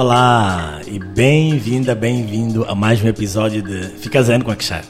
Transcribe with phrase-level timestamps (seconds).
[0.00, 4.82] Olá e bem-vinda, bem-vindo a mais um episódio de Fica Zen com Akshar.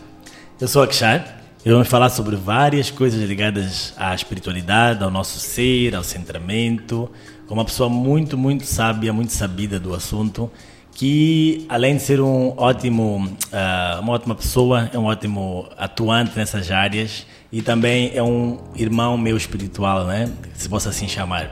[0.60, 5.96] Eu sou Akshar e vamos falar sobre várias coisas ligadas à espiritualidade, ao nosso ser,
[5.96, 7.10] ao centramento,
[7.48, 10.48] com uma pessoa muito, muito sábia, muito sabida do assunto,
[10.92, 16.70] que além de ser um ótimo, uh, uma ótima pessoa, é um ótimo atuante nessas
[16.70, 20.30] áreas e também é um irmão meu espiritual, né?
[20.54, 21.50] Se possa assim chamar.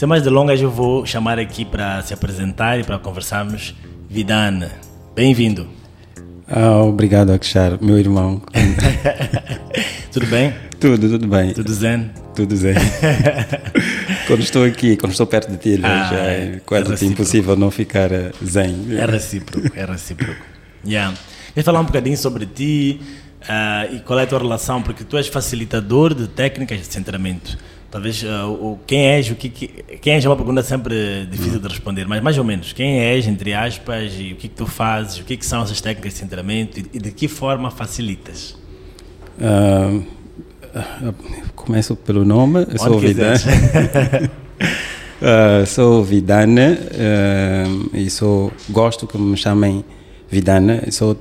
[0.00, 3.74] Sem mais delongas, eu vou chamar aqui para se apresentar e para conversarmos.
[4.08, 4.66] Vidane,
[5.14, 5.68] bem-vindo.
[6.48, 8.40] Ah, obrigado, Akshar, meu irmão.
[10.10, 10.54] tudo bem?
[10.80, 11.52] Tudo, tudo bem.
[11.52, 12.10] Tudo zen?
[12.34, 12.76] Tudo zen.
[14.26, 17.70] quando estou aqui, quando estou perto de ti, ah, já é quase é impossível não
[17.70, 18.86] ficar eh, zen.
[18.96, 20.40] É recíproco, é recíproco.
[20.82, 21.14] Yeah.
[21.48, 23.02] Queria falar um bocadinho sobre ti
[23.42, 27.58] uh, e qual é a tua relação, porque tu és facilitador de técnicas de centramento.
[27.90, 31.66] Talvez uh, o, quem és, o que, quem és é uma pergunta sempre difícil de
[31.66, 35.18] responder, mas mais ou menos, quem és, entre aspas, e o que, que tu fazes,
[35.18, 38.56] o que, que são essas técnicas de centramento e, de que forma facilitas?
[39.40, 40.04] Uh,
[41.56, 43.40] começo pelo nome, eu sou Vidane.
[45.20, 46.78] uh, sou Vidane
[47.92, 49.84] e sou, gosto que me chamem
[50.30, 51.16] Vidane, sou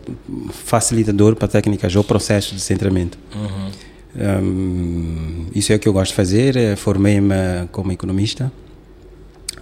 [0.52, 3.18] facilitador para técnicas ou processos de centramento.
[3.34, 3.89] Uhum.
[4.20, 6.58] Um, isso é o que eu gosto de fazer.
[6.58, 8.52] Eh, formei-me como economista,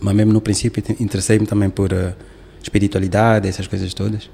[0.02, 2.14] mas mesmo no princípio interessei-me também por uh,
[2.62, 4.30] espiritualidade, essas coisas todas.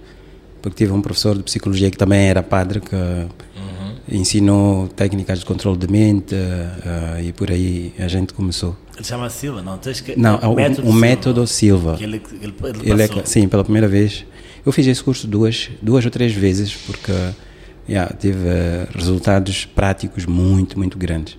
[0.61, 3.95] Porque tive um professor de psicologia que também era padre, que uhum.
[4.09, 8.77] ensinou técnicas de controle de mente uh, e por aí a gente começou.
[8.95, 9.77] Ele chama Silva, não?
[9.77, 11.97] Que, não, o, método, o método Silva.
[11.97, 12.03] Silva.
[12.03, 14.25] Ele, ele, ele, ele é, sim, pela primeira vez.
[14.65, 17.11] Eu fiz esse curso duas, duas ou três vezes, porque
[17.87, 21.37] yeah, teve uh, resultados práticos muito, muito grandes.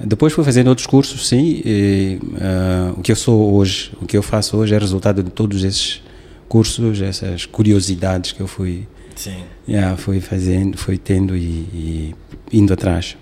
[0.00, 1.60] Depois fui fazendo outros cursos, sim.
[1.64, 5.30] E, uh, o que eu sou hoje, o que eu faço hoje é resultado de
[5.30, 6.02] todos esses
[6.48, 8.86] cursos, essas curiosidades que eu fui,
[9.16, 9.42] sim.
[9.68, 12.14] Yeah, fui fazendo, fui tendo e, e
[12.52, 13.16] indo atrás.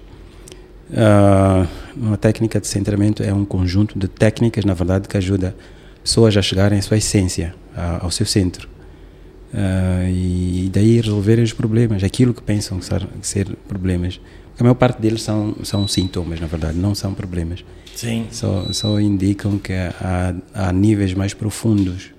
[0.90, 5.56] Uh, uma técnica de centramento é um conjunto de técnicas, na verdade, que ajuda
[6.04, 7.52] pessoas a chegarem à sua essência,
[8.00, 8.75] ao seu centro.
[9.52, 14.20] Uh, e daí resolverem os problemas, aquilo que pensam ser, ser problemas.
[14.48, 17.64] Porque a maior parte deles são, são sintomas, na verdade, não são problemas.
[17.94, 18.26] Sim.
[18.30, 22.10] Só, só indicam que há, há níveis mais profundos,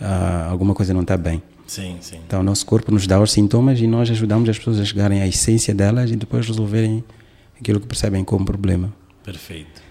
[0.00, 1.42] uh, alguma coisa não está bem.
[1.66, 2.18] Sim, sim.
[2.26, 5.20] Então, o nosso corpo nos dá os sintomas e nós ajudamos as pessoas a chegarem
[5.20, 7.04] à essência delas e depois resolverem
[7.60, 8.92] aquilo que percebem como problema.
[9.22, 9.87] Perfeito.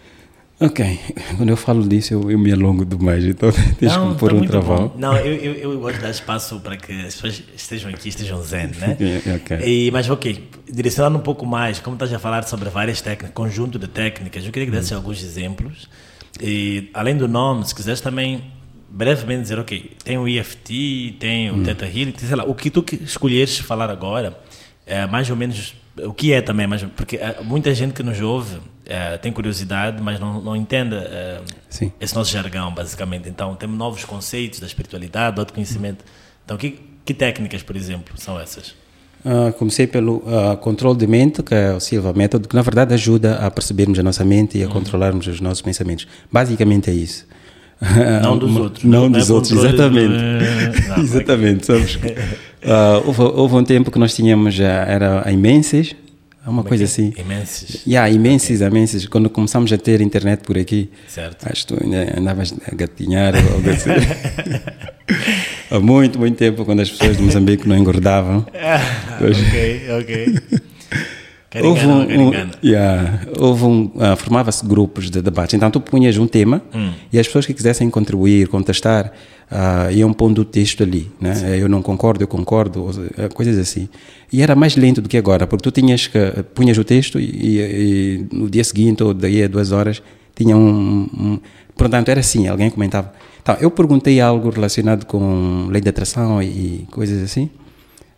[0.59, 0.99] Ok,
[1.37, 4.47] quando eu falo disso eu, eu me alongo demais, então tens que pôr tá um
[4.47, 4.91] travão.
[4.97, 8.41] Não, eu, eu, eu, gosto de dar espaço para que as pessoas estejam aqui, estejam
[8.41, 8.97] zen, né?
[9.37, 9.59] okay.
[9.87, 13.77] E, mas ok, direcionando um pouco mais, como estás a falar sobre várias técnicas, conjunto
[13.77, 14.97] de técnicas, eu queria que desse hum.
[14.97, 15.87] alguns exemplos.
[16.41, 18.43] E além do nome, se quiseres também
[18.89, 21.63] brevemente dizer, ok, tem o EFT, tem o hum.
[21.63, 24.35] Theta Healing, sei lá, o que tu escolheres falar agora,
[24.87, 28.19] é mais ou menos o que é também, mas porque eh, muita gente que nos
[28.21, 31.41] ouve é, tem curiosidade, mas não, não entende é,
[31.99, 33.27] esse nosso jargão, basicamente.
[33.27, 36.03] Então, temos novos conceitos da espiritualidade, do autoconhecimento.
[36.45, 38.73] Então, que, que técnicas, por exemplo, são essas?
[39.25, 42.93] Uh, comecei pelo uh, controle de mente, que é o Silva Método, que na verdade
[42.93, 44.73] ajuda a percebermos a nossa mente e a uhum.
[44.73, 46.07] controlarmos os nossos pensamentos.
[46.31, 47.25] Basicamente é isso.
[48.23, 48.83] Não dos outros.
[48.85, 50.13] Não, não dos é outros, exatamente.
[50.13, 50.87] De...
[50.87, 51.95] Não, exatamente, sabes?
[51.95, 55.95] Uh, houve, houve, um tempo que nós tínhamos, era a Imenses,
[56.49, 57.13] uma Como coisa é assim.
[57.17, 57.81] Imenses.
[57.85, 58.67] Yeah, imenses, okay.
[58.67, 59.05] imenses.
[59.07, 61.45] Quando começamos a ter internet por aqui, certo.
[61.49, 61.83] acho que tu
[62.17, 63.89] andavas a gatinhar ou algo assim.
[65.69, 68.45] Há muito, muito tempo, quando as pessoas de Moçambique não engordavam.
[69.19, 70.61] ok, ok.
[71.63, 72.31] Houve um, um
[72.63, 75.55] yeah, houve um uh, formava-se grupos de debate.
[75.55, 76.91] Então tu punhas um tema hum.
[77.11, 79.11] e as pessoas que quisessem contribuir, contestar,
[79.51, 81.57] uh, iam pondo o texto ali, né?
[81.59, 83.87] Eu não concordo, eu concordo, uh, coisas assim.
[84.31, 86.19] E era mais lento do que agora, porque tu tinhas que
[86.53, 90.01] punhas o texto e, e, e no dia seguinte ou daí a duas horas
[90.35, 91.39] tinha um, um,
[91.75, 93.11] portanto era assim, alguém comentava.
[93.41, 97.49] Então, eu perguntei algo relacionado com lei de atração e, e coisas assim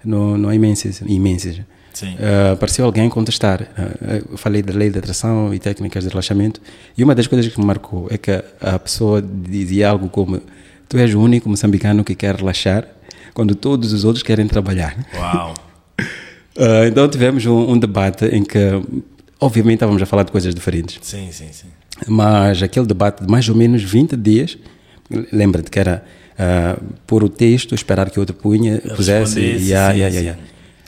[0.04, 1.62] no, no imensas, imensas.
[2.03, 3.62] Uh, apareceu alguém contestar.
[3.62, 6.62] Uh, eu falei da lei de atração e técnicas de relaxamento.
[6.97, 8.31] E uma das coisas que me marcou é que
[8.62, 10.41] a pessoa dizia algo como:
[10.88, 12.88] Tu és o único moçambicano que quer relaxar
[13.33, 14.95] quando todos os outros querem trabalhar.
[15.15, 15.53] Uau!
[16.57, 18.59] uh, então tivemos um, um, debate em que,
[19.39, 21.00] obviamente, estávamos a falar de coisas diferentes.
[21.01, 21.68] Sim, sim, sim.
[22.07, 24.57] Mas aquele debate de mais ou menos 20 dias,
[25.33, 26.03] lembra-te que era
[27.06, 29.38] pôr o texto, esperar que o outro punha, pusesse.
[29.38, 30.39] e yeah, yeah, yeah, yeah.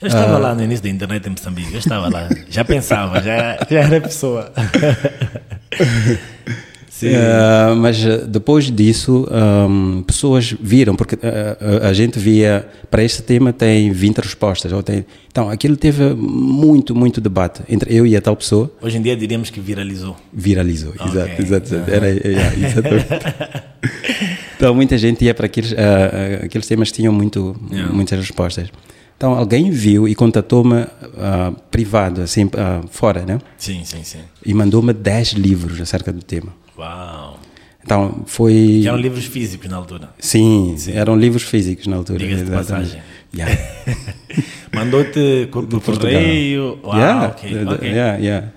[0.02, 0.40] Eu estava ah.
[0.40, 4.02] lá no início da internet em Moçambique, eu estava lá, já pensava, já, já era
[4.02, 4.52] pessoa.
[7.04, 11.20] Uh, mas depois disso, um, pessoas viram, porque uh,
[11.84, 14.72] a gente via, para este tema tem 20 respostas.
[14.72, 18.72] Ou tem, então, aquilo teve muito, muito debate entre eu e a tal pessoa.
[18.82, 20.16] Hoje em dia diríamos que viralizou.
[20.32, 21.08] Viralizou, okay.
[21.08, 21.76] exato, exato.
[21.76, 21.84] Uhum.
[21.88, 23.08] Era, yeah, exatamente.
[24.56, 27.92] então, muita gente ia para aqueles, uh, aqueles temas que tinham muito, yeah.
[27.92, 28.70] muitas respostas.
[29.22, 33.38] Então, alguém viu e contatou-me uh, privado, assim, uh, fora, né?
[33.56, 34.18] Sim, sim, sim.
[34.44, 36.52] E mandou-me 10 livros acerca do tema.
[36.76, 37.40] Uau!
[37.84, 38.52] Então, foi...
[38.52, 40.10] E eram livros físicos na altura?
[40.18, 40.94] Sim, sim.
[40.94, 42.18] eram livros físicos na altura.
[42.18, 43.00] Diga-se de passagem.
[43.32, 43.56] Yeah.
[44.74, 46.80] Mandou-te por correio?
[46.84, 47.64] Uau, yeah, ok.
[47.76, 47.90] okay.
[47.92, 48.48] Yeah, yeah.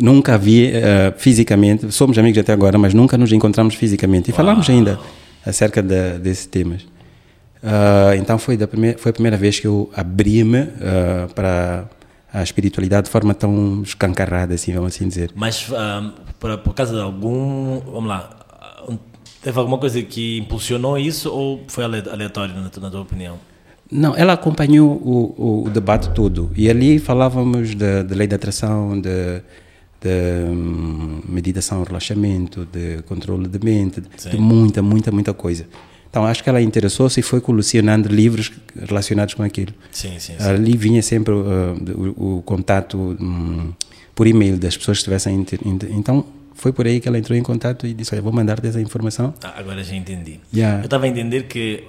[0.00, 4.30] Nunca vi uh, fisicamente, somos amigos até agora, mas nunca nos encontramos fisicamente.
[4.30, 4.38] E Uau.
[4.38, 4.98] falamos ainda
[5.44, 6.95] acerca de, desses temas.
[7.62, 11.88] Uh, então foi, da primeira, foi a primeira vez que eu abri-me uh, para
[12.32, 15.30] a espiritualidade de forma tão escancarada, assim, vamos assim dizer.
[15.34, 18.30] Mas uh, por, por causa de algum, vamos lá,
[19.42, 23.38] teve alguma coisa que impulsionou isso ou foi aleatório na, na tua opinião?
[23.90, 29.40] Não, ela acompanhou o, o, debate todo e ali falávamos da lei da atração, de,
[30.00, 34.30] de um, meditação, relaxamento, de controle de mente, Sim.
[34.30, 35.66] de muita, muita, muita coisa.
[36.16, 39.74] Então acho que ela interessou-se e foi colecionando livros relacionados com aquilo.
[39.92, 40.42] Sim, sim, sim.
[40.42, 41.76] Ali vinha sempre uh,
[42.16, 43.70] o, o, contato um,
[44.14, 45.44] por e-mail das pessoas que estivessem.
[45.90, 46.24] Então
[46.56, 49.32] foi por aí que ela entrou em contato e disse: Olha, vou mandar-te essa informação.
[49.42, 50.40] Ah, agora já entendi.
[50.52, 50.80] Yeah.
[50.80, 51.84] Eu estava a entender que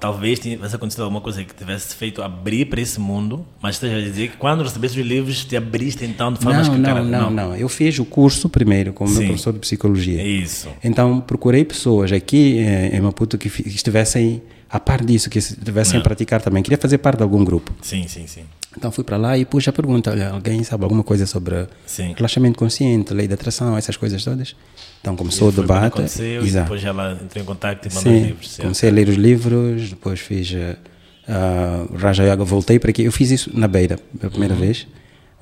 [0.00, 4.00] talvez tivesse acontecido alguma coisa que tivesse feito abrir para esse mundo, mas esteja a
[4.00, 7.30] dizer que quando recebeste os livros te abriste então de forma não, não, não, não,
[7.30, 7.56] não.
[7.56, 10.22] Eu fiz o curso primeiro como meu professor de psicologia.
[10.22, 10.68] Isso.
[10.82, 16.02] Então procurei pessoas aqui eh, em Maputo que estivessem a par disso, que estivessem a
[16.02, 16.62] praticar também.
[16.62, 17.72] Queria fazer parte de algum grupo.
[17.82, 18.42] Sim, sim, sim.
[18.78, 22.14] Então fui para lá e pus a pergunta: olha, alguém sabe alguma coisa sobre Sim.
[22.16, 24.54] relaxamento consciente, lei da atração, essas coisas todas?
[25.00, 25.94] Então começou o debate.
[25.94, 28.50] Aconteceu, e depois ela entrou em contato e mandou Sim, os livros.
[28.50, 28.62] Certo?
[28.62, 33.02] Comecei a ler os livros, depois fiz uh, Raja Yoga, voltei para aqui.
[33.02, 34.60] Eu fiz isso na Beira, pela primeira uhum.
[34.60, 34.86] vez.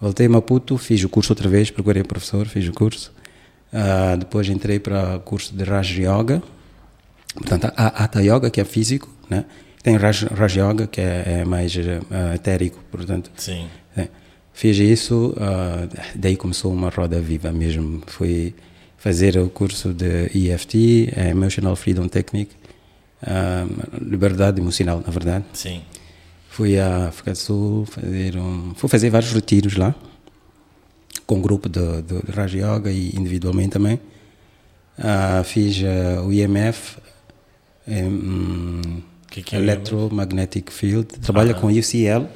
[0.01, 3.13] Voltei a Maputo, fiz o curso outra vez, procurei o professor, fiz o curso.
[3.71, 6.43] Uh, depois entrei para o curso de Raja Yoga.
[7.35, 9.45] Portanto, a Hatha Yoga, que é físico, né?
[9.87, 13.31] Tem Raj, Raj Yoga, que é, é mais uh, etérico, portanto.
[13.37, 13.69] Sim.
[13.97, 14.09] É.
[14.53, 18.03] Fiz isso, uh, daí começou uma roda viva mesmo.
[18.09, 18.53] Fui
[18.99, 22.53] fazer o curso de EFT, Emotional Freedom Technique,
[23.23, 25.45] uh, liberdade emocional, na verdade.
[25.53, 25.83] Sim.
[26.51, 29.95] Fui à África do Sul fazer um, fui fazer vários retiros lá,
[31.29, 34.01] com um grupo de, de, de Raj Yoga e individualmente também.
[34.99, 36.97] Uh, fiz uh, o IMF.
[37.87, 39.01] Um,
[39.37, 42.27] que que é Electromagnetic Field, trabalha com UCL,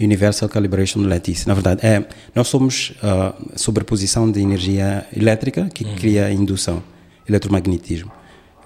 [0.00, 1.46] Universal Calibration Lattice.
[1.46, 2.04] Na verdade, é,
[2.34, 5.94] nós somos a uh, sobreposição de energia elétrica que uhum.
[5.96, 6.82] cria indução,
[7.28, 8.10] eletromagnetismo.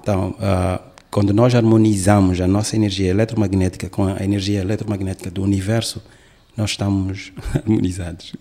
[0.01, 6.01] Então, uh, quando nós harmonizamos a nossa energia eletromagnética com a energia eletromagnética do universo,
[6.57, 8.35] nós estamos harmonizados.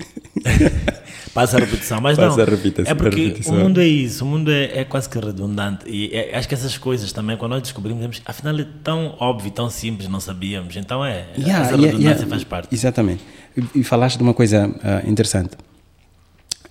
[1.33, 2.43] Passa a repetição, mas Passa não.
[2.43, 3.55] A repetição, é porque repetição.
[3.55, 5.87] o mundo é isso, o mundo é, é quase que redundante.
[5.87, 9.69] E é, acho que essas coisas também, quando nós descobrimos, afinal é tão óbvio, tão
[9.69, 10.75] simples, não sabíamos.
[10.75, 12.73] Então é, yeah, essa redundância yeah, faz parte.
[12.73, 13.23] Exatamente.
[13.55, 15.55] E, e falaste de uma coisa uh, interessante.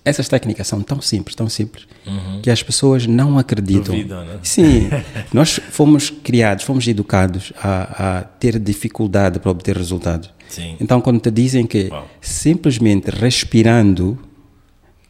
[0.03, 2.41] Essas técnicas são tão simples, tão simples, uhum.
[2.41, 3.93] que as pessoas não acreditam.
[3.93, 4.39] Duvidam, né?
[4.41, 4.89] Sim,
[5.33, 10.31] nós fomos criados, fomos educados a, a ter dificuldade para obter resultados.
[10.49, 10.75] Sim.
[10.79, 12.07] Então, quando te dizem que Uau.
[12.19, 14.19] simplesmente respirando,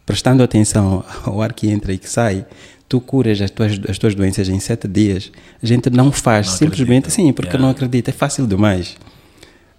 [0.06, 2.46] prestando atenção ao ar que entra e que sai,
[2.88, 5.32] tu curas as tuas, as tuas doenças em sete dias,
[5.62, 7.10] a gente não faz, não simplesmente acredita.
[7.10, 7.62] sim, porque yeah.
[7.64, 8.98] não acredita, é fácil demais.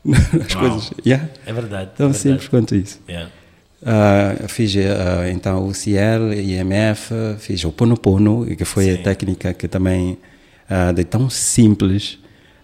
[0.46, 0.70] As Uau.
[0.70, 1.28] coisas, yeah?
[1.44, 1.90] É verdade.
[1.96, 3.00] Tão é simples quanto isso.
[3.08, 3.30] Yeah.
[3.82, 8.94] Uh, fiz uh, então o CL, IMF, fiz o Pono Pono, que foi sim.
[8.94, 10.18] a técnica que também
[10.70, 12.18] uh, de tão simples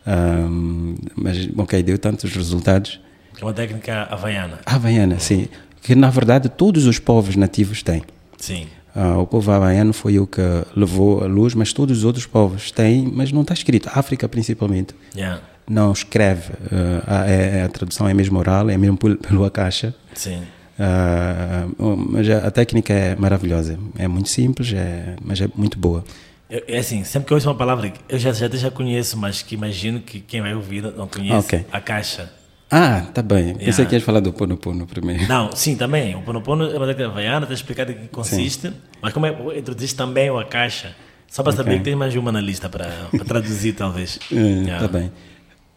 [0.06, 3.00] um, mas, ok, deu tantos resultados.
[3.40, 4.60] É uma técnica havaiana.
[4.64, 5.48] Havaiana, sim.
[5.82, 8.02] Que na verdade todos os povos nativos têm.
[8.38, 8.66] Sim.
[8.94, 10.40] Uh, o povo havaiano foi o que
[10.74, 13.90] levou a luz, mas todos os outros povos têm, mas não está escrito.
[13.92, 15.40] África, principalmente, yeah.
[15.68, 16.52] não escreve.
[16.52, 19.94] Uh, a, a, é, a, tradução é mesmo oral, é mesmo pelo caixa.
[20.14, 20.42] Sim.
[20.78, 23.78] Uh, mas a, a, técnica é maravilhosa.
[23.98, 26.02] É muito simples, é, mas é muito boa.
[26.48, 29.54] É assim, sempre que eu ouço uma palavra, eu já, já, já conheço, mas que
[29.54, 31.66] imagino que quem vai ouvir não conhece okay.
[31.72, 32.32] a caixa.
[32.70, 33.54] Ah, tá bem.
[33.54, 33.86] Pensei yeah.
[33.86, 35.26] que ias falar do Pono Pono primeiro.
[35.26, 36.14] Não, sim, também.
[36.14, 38.74] O Pono Pono é uma técnica havaiana, está explicado em que consiste, sim.
[39.02, 40.94] mas como é, introduziste também a caixa,
[41.28, 41.64] só para okay.
[41.64, 44.18] saber que tem mais uma na lista para, para traduzir, talvez.
[44.30, 44.88] Está yeah.
[44.88, 45.12] bem.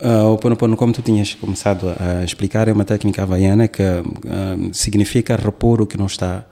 [0.02, 3.84] Uh, o Pono Pono, como tu tinhas começado a explicar, é uma técnica havaiana que
[3.84, 6.46] uh, significa repor o que não está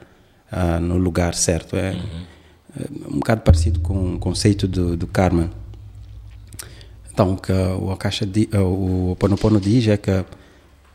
[0.51, 1.75] uh, no lugar certo.
[1.75, 2.36] É, uhum
[3.09, 5.49] um bocado parecido com o conceito do, do karma.
[7.11, 8.27] Então, o que o Akasha,
[8.63, 10.23] o Ponopono diz é que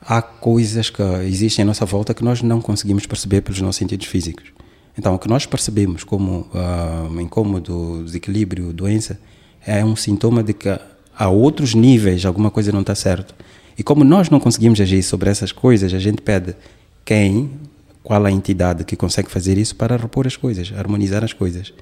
[0.00, 4.06] há coisas que existem à nossa volta que nós não conseguimos perceber pelos nossos sentidos
[4.06, 4.52] físicos.
[4.96, 9.18] Então, o que nós percebemos como uh, incômodo, desequilíbrio, doença,
[9.66, 10.68] é um sintoma de que
[11.16, 13.34] a outros níveis alguma coisa não está certo.
[13.76, 16.54] E como nós não conseguimos agir sobre essas coisas, a gente pede
[17.04, 17.50] quem,
[18.02, 21.73] qual a entidade que consegue fazer isso para repor as coisas, harmonizar as coisas.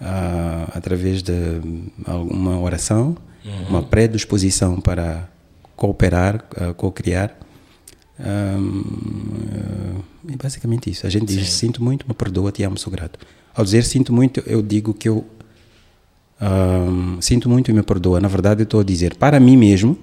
[0.00, 1.60] Uh, através de
[2.06, 3.68] uma oração, uhum.
[3.68, 5.28] uma predisposição para
[5.76, 7.36] cooperar, uh, co-criar.
[8.18, 11.06] Um, é basicamente isso.
[11.06, 11.66] A gente diz: Sim.
[11.66, 13.18] Sinto muito, me perdoa, te amo, sou grato.
[13.54, 15.26] Ao dizer sinto muito, eu digo que eu
[16.40, 18.20] um, sinto muito e me perdoa.
[18.20, 19.98] Na verdade, eu estou a dizer para mim mesmo,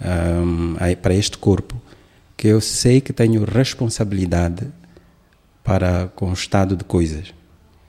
[0.00, 1.74] um, para este corpo,
[2.38, 4.68] que eu sei que tenho responsabilidade
[5.64, 7.34] para com o estado de coisas.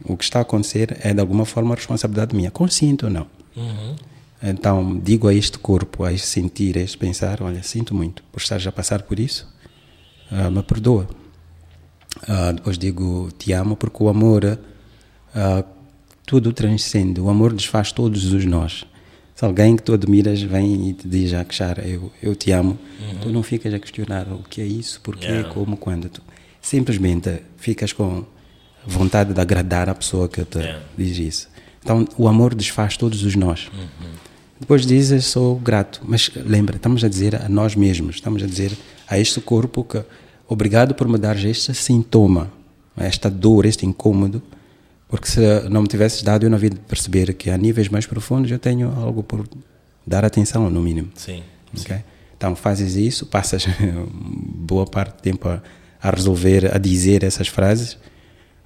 [0.03, 3.27] O que está a acontecer é de alguma forma responsabilidade minha, consciente ou não.
[3.55, 3.95] Uhum.
[4.41, 8.41] Então digo a este corpo, a este sentir, a este pensar: olha, sinto muito por
[8.41, 9.47] estar já a passar por isso,
[10.31, 11.07] uh, me perdoa.
[12.23, 14.57] Uh, depois digo: te amo, porque o amor
[15.35, 15.63] uh,
[16.25, 18.83] tudo transcende, o amor desfaz todos os nós.
[19.39, 22.77] Se alguém que tu admiras vem e te diz a queixar, eu, eu te amo,
[22.99, 23.19] uhum.
[23.21, 25.53] tu não ficas a questionar o que é isso, porquê, yeah.
[25.53, 26.09] como, quando.
[26.09, 26.21] Tu
[26.59, 28.25] simplesmente ficas com
[28.85, 30.83] vontade de agradar a pessoa que te yeah.
[30.97, 31.49] diz isso.
[31.81, 33.69] Então, o amor desfaz todos os nós.
[33.73, 34.09] Uhum.
[34.59, 36.01] Depois dizes, sou grato.
[36.03, 38.73] Mas lembra, estamos a dizer a nós mesmos, estamos a dizer
[39.07, 40.03] a este corpo que
[40.49, 42.51] obrigado por me dar este sintoma,
[42.97, 44.43] esta dor, este incômodo,
[45.09, 45.39] porque se
[45.69, 48.59] não me tivesses dado, eu não havia de perceber que a níveis mais profundos eu
[48.59, 49.45] tenho algo por
[50.05, 51.09] dar atenção, no mínimo.
[51.15, 51.43] Sim.
[51.75, 51.97] Okay?
[51.97, 52.03] sim.
[52.37, 53.65] Então fazes isso, passas
[54.07, 55.61] boa parte do tempo a,
[56.01, 57.93] a resolver, a dizer essas frases,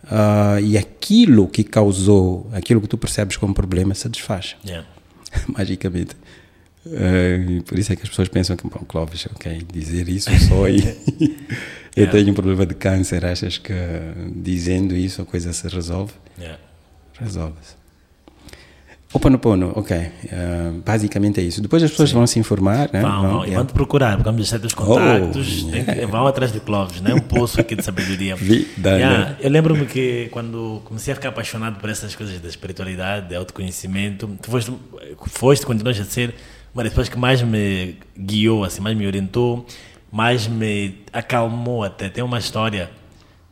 [0.04, 4.58] uh, e aquilo que causou, aquilo que tu percebes como problema, se desfaz.
[4.66, 4.86] Yeah.
[5.48, 6.16] Magicamente.
[6.86, 10.68] Uh, por isso é que as pessoas pensam que, bom, Clóvis, ok, dizer isso só
[10.68, 10.82] e
[11.96, 13.74] eu tenho um problema de câncer, achas que
[14.36, 16.14] dizendo isso a coisa se resolve?
[16.38, 16.60] Yeah.
[17.20, 17.84] Resolve-se.
[19.14, 19.96] Oponopono, ok.
[19.96, 21.62] Uh, basicamente é isso.
[21.62, 22.16] Depois as pessoas Sim.
[22.16, 23.00] vão se informar, né?
[23.00, 23.58] Vão, vão, yeah.
[23.58, 25.94] vão te procurar, vamos deixar teus contactos, oh, yeah.
[25.94, 27.14] que, vão atrás de Clóvis, né?
[27.14, 28.36] Um poço aqui de sabedoria.
[28.38, 29.20] Vida, yeah.
[29.20, 29.38] né?
[29.40, 34.28] Eu lembro-me que quando comecei a ficar apaixonado por essas coisas da espiritualidade, de autoconhecimento,
[34.42, 34.74] tu foste,
[35.28, 36.34] foste continuas a ser
[36.74, 39.64] uma das pessoas que mais me guiou, assim, mais me orientou,
[40.14, 42.08] mais me acalmou até.
[42.08, 42.92] Tem uma história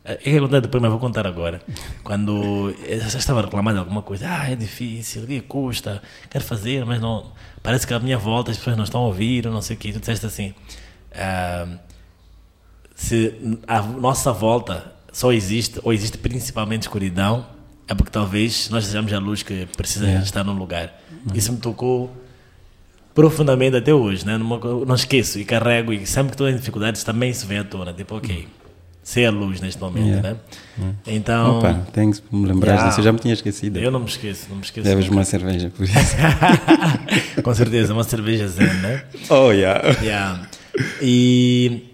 [0.04, 1.60] é que eu depois, mas vou contar agora.
[2.04, 6.00] Quando eu já estava reclamando alguma coisa, ah, é difícil, que custa,
[6.30, 7.32] quero fazer, mas não.
[7.64, 9.92] Parece que à minha volta as pessoas não estão a ouvir, não sei o quê.
[9.92, 10.54] Tu disseste assim:
[11.16, 11.66] ah,
[12.94, 13.34] se
[13.66, 17.44] a nossa volta só existe, ou existe principalmente escuridão,
[17.88, 20.18] é porque talvez nós sejamos a luz que precisa é.
[20.18, 20.96] estar num lugar.
[21.34, 22.21] Isso me tocou
[23.14, 24.38] profundamente até hoje, né?
[24.38, 24.46] Não,
[24.84, 27.92] não esqueço e carrego, e sempre que estou em dificuldades também isso vem à tona.
[27.92, 28.46] Tipo, ok
[29.02, 30.30] ser a luz neste momento, yeah.
[30.30, 30.36] né?
[30.78, 30.98] Yeah.
[31.06, 31.58] Então.
[31.58, 32.00] Opa, que
[32.36, 32.88] me lembrar yeah.
[32.88, 33.78] disso, eu já me tinha esquecido.
[33.78, 34.86] Eu não me esqueço, não me esqueço.
[34.86, 35.94] Deves uma cerveja, por isso.
[37.42, 39.02] Com certeza, uma cerveja zen, né?
[39.28, 39.96] Oh, yeah.
[40.02, 40.48] yeah.
[41.00, 41.91] E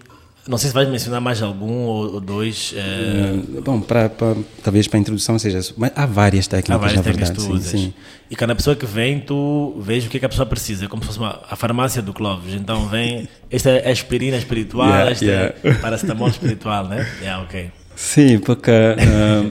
[0.49, 2.73] não sei se vais mencionar mais algum ou, ou dois.
[2.73, 3.61] Uh...
[3.61, 5.59] bom, para, para, talvez para a introdução seja.
[5.77, 7.63] Mas há várias técnicas, há várias na técnicas verdade.
[7.63, 7.93] Sim, sim.
[8.31, 11.03] E cada pessoa que vem, tu vês o que, é que a pessoa precisa, como
[11.03, 12.55] se fosse uma, a farmácia do Clóvis.
[12.55, 13.29] Então vem.
[13.51, 15.55] Esta é a aspirina espiritual, yeah, esta yeah.
[15.63, 17.07] é paracetamol espiritual, né?
[17.21, 17.71] Yeah, ok.
[17.95, 18.71] Sim, porque.
[18.71, 19.47] Uh,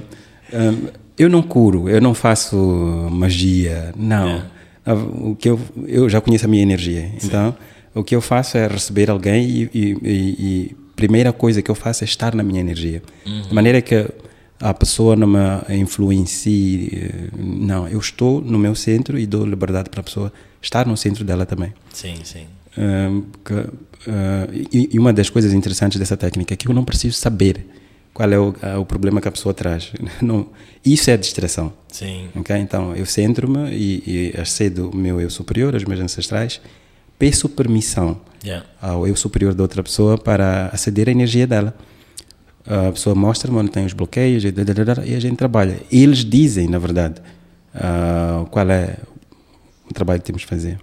[0.57, 2.57] uh, eu não curo, eu não faço
[3.11, 4.27] magia, não.
[4.27, 4.45] Yeah.
[5.21, 7.03] O que eu, eu já conheço a minha energia.
[7.19, 7.27] Sim.
[7.27, 7.57] Então,
[7.99, 12.05] o que eu faço é receber alguém e, e, e primeira coisa que eu faço
[12.05, 13.03] é estar na minha energia.
[13.27, 13.43] Uhum.
[13.43, 14.07] De maneira que
[14.61, 16.91] a pessoa não me influencie.
[16.93, 20.97] Eh, não, eu estou no meu centro e dou liberdade para a pessoa estar no
[20.97, 21.73] centro dela também.
[21.93, 22.47] Sim, sim.
[22.77, 26.85] Uh, que, uh, e, e, uma das coisas interessantes dessa técnica é que eu não
[26.85, 27.67] preciso saber
[28.15, 29.93] qual é o, o problema que a pessoa traz.
[30.21, 30.49] Não,
[30.85, 31.73] isso é distração.
[31.89, 32.29] Sim.
[32.37, 32.57] Okay?
[32.57, 36.61] Então, eu centro-me e, e acedo o meu eu superior, os meus ancestrais,
[37.19, 38.65] peço permissão yeah.
[38.81, 41.75] ao eu superior da outra pessoa para aceder à energia dela.
[42.67, 44.49] A pessoa mostra-me onde tem os bloqueios e,
[45.07, 45.81] e a gente trabalha.
[45.91, 47.21] Eles dizem, na verdade,
[47.75, 48.97] uh, qual é
[49.91, 50.79] o trabalho que temos que fazer.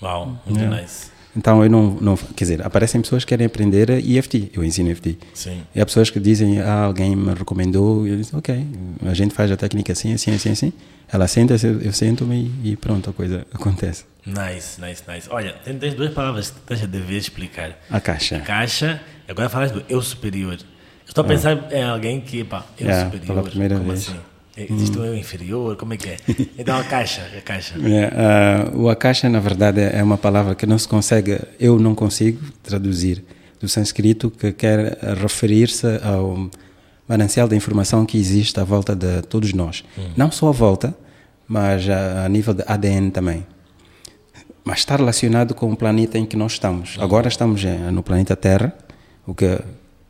[0.00, 0.80] Uau, muito yeah.
[0.80, 1.17] nice.
[1.38, 5.16] Então eu não, não, quer dizer, aparecem pessoas que querem aprender EFT, eu ensino EFT.
[5.32, 5.62] Sim.
[5.72, 8.66] E há pessoas que dizem, ah, alguém me recomendou, e eu digo, ok,
[9.06, 10.72] a gente faz a técnica assim, assim, assim, assim.
[11.10, 14.04] Ela senta, eu sento-me e pronto, a coisa acontece.
[14.26, 15.28] Nice, nice, nice.
[15.30, 17.78] Olha, tem, tem duas palavras que estás a dever explicar.
[17.88, 18.36] A caixa.
[18.36, 20.58] A caixa, agora falas do eu superior.
[21.06, 21.28] Estou a ah.
[21.28, 23.26] pensar em alguém que, pá, eu yeah, superior.
[23.28, 24.08] Pela primeira como vez.
[24.08, 24.18] assim?
[24.70, 25.76] Existe um eu inferior?
[25.76, 26.16] Como é que é?
[26.58, 27.74] Então a caixa, a caixa.
[27.78, 31.94] É, uh, o caixa, na verdade, é uma palavra que não se consegue, eu não
[31.94, 33.24] consigo traduzir
[33.60, 36.50] do sânscrito, que quer referir-se ao
[37.08, 39.84] manancial da informação que existe à volta de todos nós.
[39.96, 40.10] Hum.
[40.16, 40.94] Não só à volta,
[41.46, 43.46] mas a, a, nível de ADN também.
[44.64, 46.96] Mas está relacionado com o planeta em que nós estamos.
[46.98, 47.02] Hum.
[47.02, 48.74] Agora estamos eh, no planeta Terra,
[49.26, 49.58] o que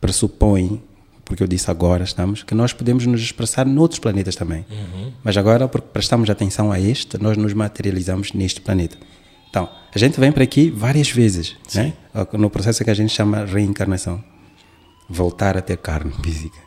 [0.00, 0.82] pressupõe
[1.28, 4.64] porque eu disse agora estamos, que nós podemos nos expressar noutros planetas também.
[4.70, 5.12] Uhum.
[5.23, 8.97] Mas agora, porque prestamos atenção a este, nós nos materializamos neste planeta.
[9.50, 11.92] Então, a gente vem para aqui várias vezes, né?
[12.32, 14.25] no processo que a gente chama reencarnação.
[15.06, 16.58] Voltar a ter carne física.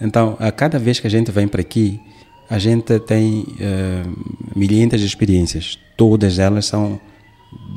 [0.00, 2.00] Então, a cada vez que a gente vem para aqui,
[2.48, 5.76] a gente tem uh, milhentas de experiências.
[5.96, 7.00] Todas elas são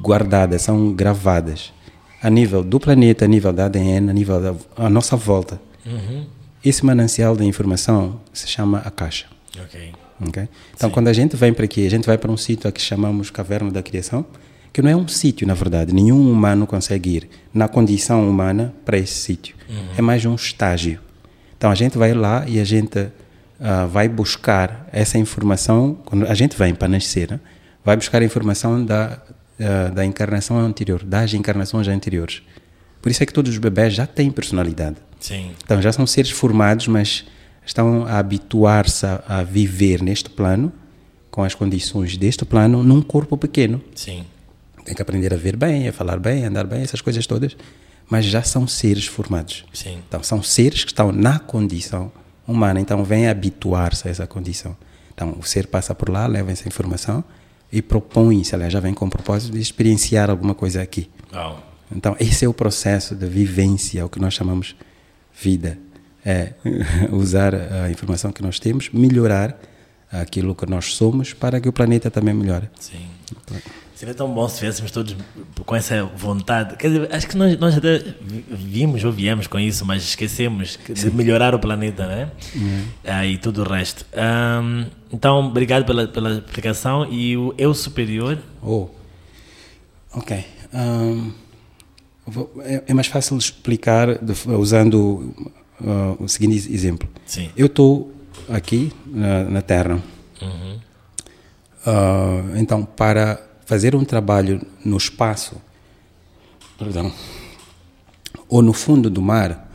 [0.03, 1.73] guardadas, são gravadas.
[2.21, 5.59] A nível do planeta, a nível da ADN, a nível da nossa volta.
[5.85, 6.25] Uhum.
[6.63, 9.25] Esse manancial de informação se chama a caixa.
[9.65, 9.91] Okay.
[10.27, 10.47] Okay?
[10.75, 10.93] Então, Sim.
[10.93, 13.71] quando a gente vem para aqui, a gente vai para um sítio que chamamos Caverna
[13.71, 14.25] da Criação,
[14.71, 15.93] que não é um sítio, na verdade.
[15.93, 19.55] Nenhum humano consegue ir na condição humana para esse sítio.
[19.69, 19.87] Uhum.
[19.97, 20.99] É mais um estágio.
[21.57, 25.97] Então, a gente vai lá e a gente uh, vai buscar essa informação.
[26.05, 27.39] Quando a gente vem para nascer, né?
[27.83, 29.19] vai buscar a informação da,
[29.59, 32.41] uh, da encarnação anterior, das encarnações anteriores.
[33.01, 34.95] Por isso é que todos os bebés já têm personalidade.
[35.23, 35.51] Sim.
[35.63, 37.23] Então já são seres formados, mas
[37.65, 40.69] estão a habituar-se a, a, viver neste plano,
[41.31, 43.81] com as condições deste plano, num corpo pequeno.
[43.95, 44.25] Sim.
[44.83, 47.55] Tem que aprender a ver bem, a falar bem, a andar bem, essas coisas todas.
[48.09, 49.63] Mas já são seres formados.
[49.73, 49.97] Sim.
[50.05, 52.11] Então são seres que estão na condição
[52.45, 54.75] humana, então vêm habituar-se a essa condição.
[55.13, 57.23] Então o ser passa por lá, leva essa informação
[57.71, 61.09] e propõe-se, aliás, já vem com o propósito de experienciar alguma coisa aqui.
[61.33, 61.55] Oh.
[61.95, 64.75] Então, esse é o processo de vivência, o que nós chamamos
[65.39, 65.77] vida.
[66.25, 66.53] É
[67.11, 69.59] usar a informação que nós temos, melhorar
[70.11, 72.69] aquilo que nós somos para que o planeta também melhore.
[72.79, 73.07] Sim.
[73.95, 75.15] Seria tão bom se estivéssemos todos
[75.65, 76.75] com essa vontade.
[76.75, 81.09] Quer dizer, acho que nós, nós até vimos ou viemos com isso, mas esquecemos de
[81.11, 82.29] melhorar o planeta, né?
[82.55, 82.85] Uhum.
[83.05, 84.05] Ah, e tudo o resto.
[84.13, 87.07] Um, então, obrigado pela, pela explicação.
[87.09, 88.37] E o eu superior?
[88.61, 88.89] Oh,
[90.13, 90.45] ok.
[90.73, 91.31] Um,
[92.61, 94.07] é, é mais fácil explicar
[94.57, 95.33] usando
[95.81, 97.09] uh, o seguinte exemplo.
[97.25, 97.49] Sim.
[97.55, 98.13] Eu estou
[98.49, 100.01] aqui na, na Terra.
[100.41, 100.79] Uhum.
[101.85, 105.55] Uh, então, para fazer um trabalho no espaço,
[106.77, 107.11] perdão,
[108.47, 109.69] ou no fundo do mar,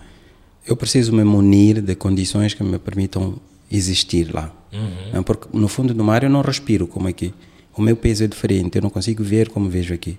[0.67, 3.39] eu preciso me munir de condições que me permitam
[3.71, 4.53] existir lá.
[4.73, 5.23] Uhum.
[5.23, 7.35] Porque no fundo do mar eu não respiro como aqui.
[7.75, 10.19] O meu peso é diferente, eu não consigo ver como vejo aqui.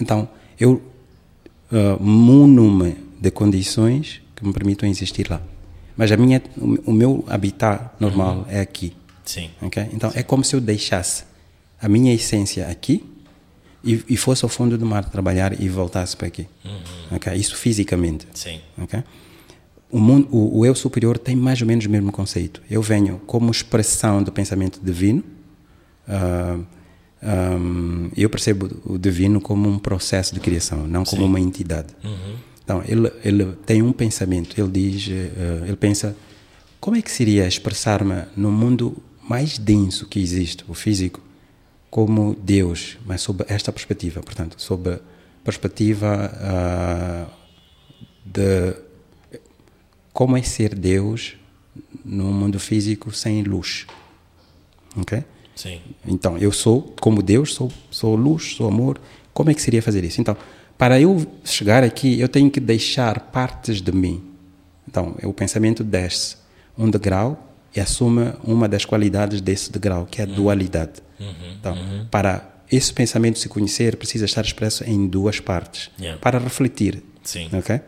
[0.00, 0.80] Então, eu
[1.72, 5.40] uh, muno-me de condições que me permitam existir lá.
[5.96, 6.42] Mas a minha,
[6.86, 8.44] o, meu habitat normal uhum.
[8.48, 8.94] é aqui.
[9.24, 9.50] Sim.
[9.60, 9.88] Okay?
[9.92, 10.18] Então Sim.
[10.18, 11.24] é como se eu deixasse
[11.80, 13.04] a minha essência aqui
[13.84, 16.46] e, e, fosse ao fundo do mar trabalhar e voltasse para aqui.
[16.64, 17.16] Uhum.
[17.16, 17.34] Okay?
[17.34, 18.26] Isso fisicamente.
[18.32, 18.60] Sim.
[18.82, 19.02] Okay?
[19.90, 22.62] O, mundo, o, o, eu superior tem mais ou menos o mesmo conceito.
[22.70, 25.22] Eu venho como expressão do pensamento divino.
[26.08, 26.64] Uh,
[27.22, 31.28] um, eu percebo o divino como um processo de criação, não como Sim.
[31.28, 31.88] uma entidade.
[32.02, 32.36] Uhum.
[32.64, 36.16] Então, ele, ele tem um pensamento, ele diz, uh, ele pensa,
[36.80, 38.96] como é que seria expressar-me no mundo
[39.28, 41.20] mais denso que existe, o físico,
[41.90, 45.00] como Deus, mas sob esta perspectiva, portanto, sob a
[45.44, 47.30] perspectiva uh,
[48.24, 48.76] de
[50.12, 51.36] como é ser Deus
[52.04, 53.86] no mundo físico sem luz,
[54.96, 55.24] ok?
[55.60, 55.78] Sim.
[56.06, 58.98] Então, eu sou como Deus, sou, sou luz, sou amor.
[59.34, 60.18] Como é que seria fazer isso?
[60.18, 60.34] Então,
[60.78, 64.24] para eu chegar aqui, eu tenho que deixar partes de mim.
[64.88, 66.36] Então, o pensamento desce
[66.78, 70.34] um degrau e assume uma das qualidades desse degrau, que é a uhum.
[70.34, 71.02] dualidade.
[71.20, 71.34] Uhum.
[71.58, 72.06] Então, uhum.
[72.10, 76.18] para esse pensamento se conhecer, precisa estar expresso em duas partes, yeah.
[76.18, 77.02] para refletir.
[77.22, 77.50] Sim.
[77.52, 77.76] Ok?
[77.76, 77.80] Uh,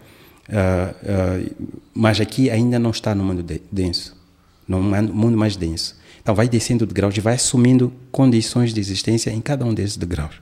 [0.52, 4.14] uh, mas aqui ainda não está no mundo denso,
[4.68, 6.01] no mundo mais denso.
[6.22, 9.96] Então vai descendo de graus e vai assumindo condições de existência em cada um desses
[9.96, 10.36] degraus.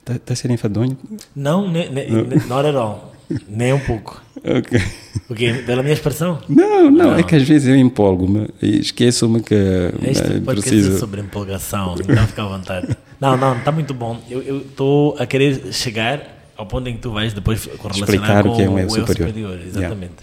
[0.00, 0.96] Está tá sendo enfadonho?
[1.36, 2.24] Não, ne, ne, não.
[2.46, 3.14] not at all.
[3.46, 4.22] Nem um pouco.
[4.38, 4.80] Ok.
[5.26, 6.38] Porque, pela minha expressão?
[6.48, 7.14] Não, não, não.
[7.16, 9.54] é que às vezes eu empolgo-me e esqueço-me que
[10.02, 10.98] este é, preciso...
[10.98, 12.96] sobre empolgação, então fica à vontade.
[13.20, 14.18] Não, não, está muito bom.
[14.30, 16.22] Eu estou a querer chegar
[16.56, 18.88] ao ponto em que tu vais depois correlacionar Explicar com o que é um eu
[18.88, 19.28] superior.
[19.28, 20.14] superior exatamente.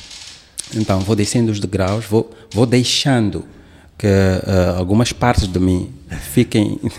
[0.71, 0.81] Yeah.
[0.81, 3.45] Então, vou descendo os degraus, vou, vou deixando
[3.97, 5.91] que uh, algumas partes de mim
[6.31, 6.89] fiquem uh,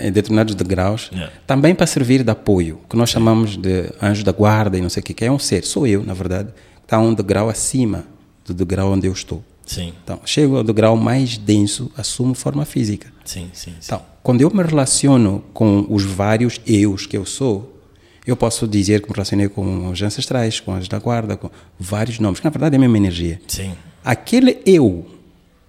[0.00, 1.32] em determinados degraus, yeah.
[1.46, 5.00] também para servir de apoio, que nós chamamos de anjo da guarda e não sei
[5.00, 6.50] o que, que é um ser, sou eu, na verdade,
[6.82, 8.04] está um degrau acima
[8.44, 9.42] do degrau onde eu estou.
[9.66, 9.92] Sim.
[10.02, 13.12] Então, chego ao grau mais denso, assumo forma física.
[13.24, 13.86] Sim, sim, sim.
[13.86, 17.76] Então, quando eu me relaciono com os vários eus que eu sou,
[18.24, 22.18] eu posso dizer que me relacionei com os ancestrais, com as da guarda, com vários
[22.18, 23.40] nomes, que na verdade é a mesma energia.
[23.48, 23.72] Sim.
[24.04, 25.04] Aquele eu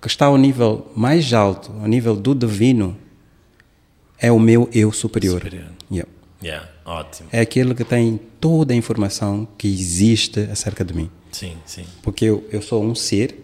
[0.07, 2.97] que está ao nível mais alto, ao nível do divino,
[4.17, 5.41] é o meu eu superior.
[5.41, 5.67] Superior.
[5.91, 6.09] Yeah.
[6.41, 7.29] Yeah, ótimo.
[7.31, 11.09] É aquele que tem toda a informação que existe acerca de mim.
[11.31, 11.83] Sim, sim.
[12.01, 13.35] Porque eu, eu sou um ser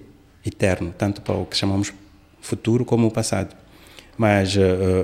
[0.46, 1.94] eterno, tanto para o que chamamos
[2.40, 3.56] futuro como o passado.
[4.18, 4.60] Mas uh,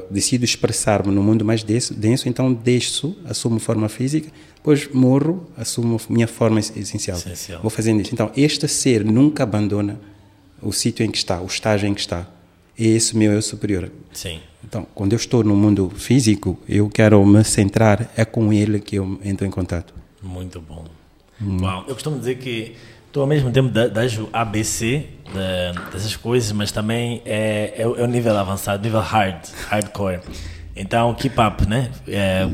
[0.09, 5.99] decido expressar-me no mundo mais denso, denso, então deixo, assumo forma física, depois morro, assumo
[6.09, 7.17] minha forma essencial.
[7.17, 7.61] Essencial.
[7.61, 8.13] Vou fazendo isso.
[8.13, 9.99] Então, este ser nunca abandona
[10.61, 12.27] o sítio em que está, o estágio em que está.
[12.77, 13.91] É esse meu eu superior.
[14.13, 14.39] Sim.
[14.63, 18.95] Então, quando eu estou no mundo físico, eu quero me centrar, é com ele que
[18.95, 19.93] eu entro em contato.
[20.21, 20.85] Muito bom.
[21.41, 21.57] Hum.
[21.61, 21.85] Uau.
[21.87, 22.75] Eu costumo dizer que
[23.11, 28.07] tu ao mesmo tempo das ABC de, dessas coisas, mas também é, é, é o
[28.07, 30.19] nível avançado, nível hard, hardcore.
[30.75, 31.91] Então, keep up, né?
[32.07, 32.47] É.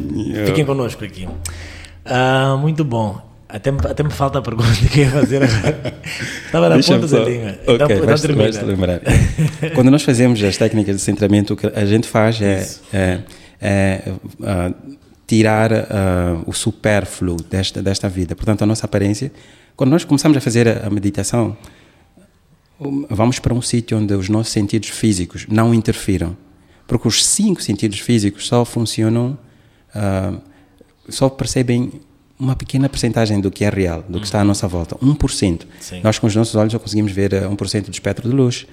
[0.46, 1.28] Fiquem conosco aqui.
[1.28, 3.22] Uh, muito bom.
[3.56, 6.02] Até, até me falta a pergunta que ia fazer agora.
[6.46, 7.58] Estava na ponta da língua.
[7.62, 9.00] Okay, então, vais, vais lembrar.
[9.74, 13.22] Quando nós fazemos as técnicas de centramento, o que a gente faz é, é,
[13.62, 18.36] é uh, tirar uh, o supérfluo desta, desta vida.
[18.36, 19.32] Portanto, a nossa aparência.
[19.74, 21.56] Quando nós começamos a fazer a meditação,
[23.10, 26.36] vamos para um sítio onde os nossos sentidos físicos não interfiram.
[26.86, 29.38] Porque os cinco sentidos físicos só funcionam,
[29.96, 30.42] uh,
[31.08, 32.02] só percebem
[32.40, 35.62] uma pequena porcentagem do que é real, do que está à nossa volta, 1%.
[35.80, 36.02] Sim.
[36.04, 38.68] Nós com os nossos olhos só conseguimos ver 1% do espectro de luz,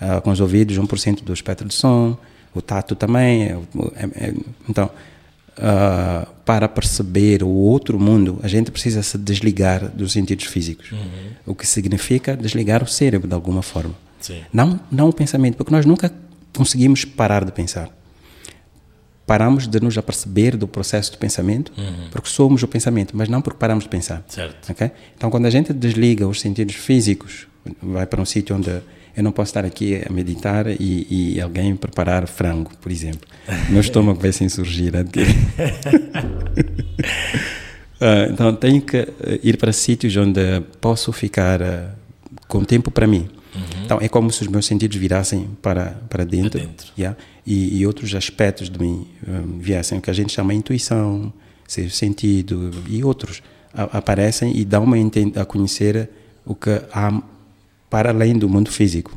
[0.00, 2.16] uh, com os ouvidos 1% do espectro de som,
[2.54, 3.42] o tato também.
[3.42, 3.58] É,
[3.96, 4.34] é, é,
[4.68, 4.90] então,
[5.58, 10.92] uh, para perceber o outro mundo, a gente precisa se desligar dos sentidos físicos.
[10.92, 10.98] Uhum.
[11.46, 13.94] O que significa desligar o cérebro de alguma forma.
[14.20, 14.42] Sim.
[14.52, 16.12] Não, não o pensamento, porque nós nunca
[16.54, 17.90] conseguimos parar de pensar.
[19.28, 22.08] Paramos de nos aperceber do processo do pensamento, uhum.
[22.10, 24.24] porque somos o pensamento, mas não porque paramos de pensar.
[24.26, 24.72] Certo.
[24.72, 24.90] Okay?
[25.14, 27.46] Então, quando a gente desliga os sentidos físicos,
[27.82, 31.76] vai para um sítio onde eu não posso estar aqui a meditar e, e alguém
[31.76, 33.20] preparar frango, por exemplo.
[33.68, 34.94] Meu estômago vai se insurgir.
[34.94, 34.98] uh,
[38.32, 41.90] então, tenho que eh, ir para sítios onde posso ficar uh,
[42.46, 43.28] com tempo para mim.
[43.88, 46.60] Então, é como se os meus sentidos virassem para, para dentro.
[46.60, 46.92] dentro.
[46.96, 47.16] Yeah?
[47.46, 51.32] E, e, outros aspectos de mim um, viessem, o que a gente chama intuição,
[51.66, 56.10] ser sentido e outros a, aparecem e dão-me a, a conhecer
[56.44, 57.22] o que há
[57.88, 59.16] para além do mundo físico.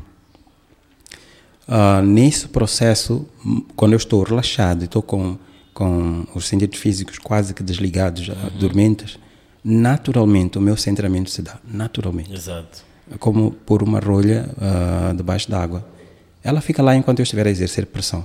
[1.68, 3.28] Uh, nesse processo,
[3.76, 5.36] quando eu estou relaxado, estou com,
[5.74, 8.34] com os sentidos físicos quase que desligados, uhum.
[8.58, 9.18] dormentes,
[9.62, 12.32] naturalmente o meu centramento se dá, naturalmente.
[12.32, 12.91] Exato.
[13.18, 15.86] Como por uma rolha uh, debaixo d'água.
[16.42, 18.24] Ela fica lá enquanto eu estiver a exercer pressão.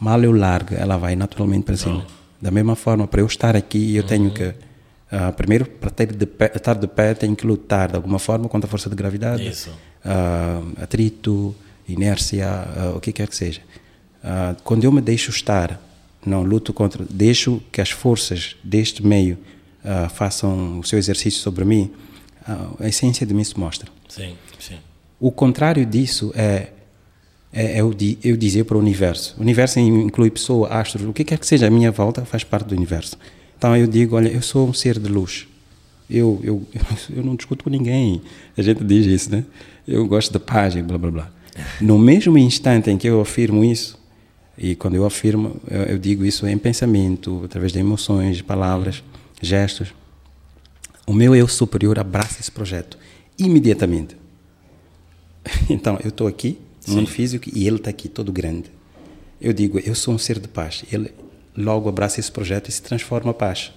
[0.00, 2.04] Mal eu largo, ela vai naturalmente para cima.
[2.40, 4.08] Da mesma forma, para eu estar aqui, eu uhum.
[4.08, 4.54] tenho que
[5.14, 8.48] Uh, primeiro, para ter de pé, estar de pé, tem que lutar de alguma forma
[8.48, 9.48] contra a força de gravidade,
[10.04, 11.54] uh, atrito,
[11.88, 12.48] inércia,
[12.96, 13.60] o que quer que seja.
[14.64, 15.80] quando eu me deixo estar,
[16.26, 19.38] não luto contra, deixo que as forças deste meio
[20.14, 21.92] façam o seu exercício sobre mim,
[22.46, 23.90] a essência de mim se mostra.
[24.08, 24.76] Sim, sim.
[25.18, 26.68] O contrário disso é,
[27.52, 29.34] é, é eu, eu dizer para o universo.
[29.38, 32.66] O universo inclui pessoa, astros, o que quer que seja, a minha volta faz parte
[32.66, 33.18] do universo.
[33.56, 35.46] Então eu digo, olha, eu sou um ser de luz.
[36.10, 36.62] Eu, eu,
[37.16, 38.20] eu não discuto com ninguém.
[38.56, 39.44] A gente diz isso, né?
[39.86, 41.30] Eu gosto da paz e blá blá blá.
[41.80, 43.98] No mesmo instante em que eu afirmo isso,
[44.58, 49.02] e quando eu afirmo, eu, eu digo isso em pensamento, através de emoções, palavras,
[49.40, 49.94] gestos,
[51.06, 52.98] o meu eu superior abraça esse projeto
[53.38, 54.16] imediatamente.
[55.68, 58.70] Então, eu estou aqui, no mundo físico, e ele está aqui, todo grande.
[59.38, 60.84] Eu digo, eu sou um ser de paz.
[60.90, 61.12] Ele,
[61.54, 63.70] logo abraça esse projeto e se transforma a paz.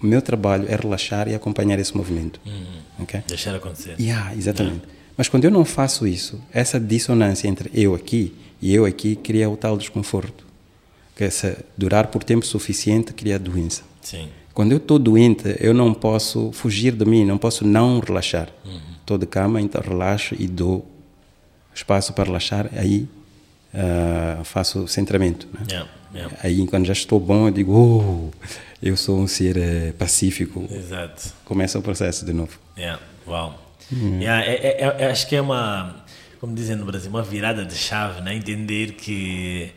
[0.00, 2.40] O meu trabalho é relaxar e acompanhar esse movimento.
[2.46, 3.02] Uhum.
[3.02, 3.22] Okay?
[3.26, 3.96] Deixar acontecer.
[3.98, 4.76] Yeah, exatamente.
[4.76, 4.92] Yeah.
[5.16, 9.50] Mas quando eu não faço isso, essa dissonância entre eu aqui e eu aqui cria
[9.50, 10.46] o tal desconforto.
[11.16, 13.82] Que se durar por tempo suficiente cria doença.
[14.00, 14.28] Sim.
[14.58, 18.48] Quando eu estou doente, eu não posso fugir de mim, não posso não relaxar.
[18.98, 19.20] Estou uhum.
[19.20, 20.84] de cama, então relaxo e dou
[21.72, 23.08] espaço para relaxar, aí
[23.72, 25.46] uh, faço centramento.
[25.54, 25.60] Né?
[25.70, 25.90] Yeah.
[26.12, 26.36] Yeah.
[26.42, 28.30] Aí, quando já estou bom, eu digo, oh,
[28.82, 30.68] eu sou um ser é, pacífico.
[30.68, 31.32] Exato.
[31.44, 32.58] Começa o processo de novo.
[32.76, 33.00] Yeah.
[33.28, 33.76] Uau.
[33.92, 34.18] Uhum.
[34.18, 36.04] Yeah, é, é, é, acho que é uma,
[36.40, 38.34] como dizem no Brasil, uma virada de chave, né?
[38.34, 39.70] Entender que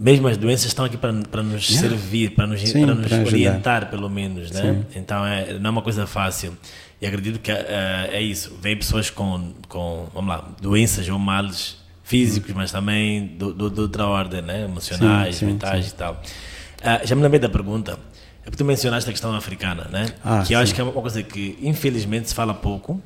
[0.00, 1.88] mesmo as doenças estão aqui para, nos yeah.
[1.88, 4.62] servir, para nos, Sim, nos orientar, pelo menos, né?
[4.62, 4.98] Sim.
[4.98, 6.56] Então é, não é uma coisa fácil.
[7.00, 8.56] E acredito que é, é isso.
[8.60, 13.80] Vem pessoas com, com, vamos lá, doenças ou males físicos, mas também do, do, de
[13.80, 14.64] outra ordem, né?
[14.64, 16.14] Emocionais, sim, mentais e tal.
[16.14, 17.98] Uh, já me lembrei da pergunta.
[18.42, 20.06] É porque tu mencionaste a questão africana, né?
[20.22, 23.00] Ah, que eu acho que é uma coisa que infelizmente se fala pouco.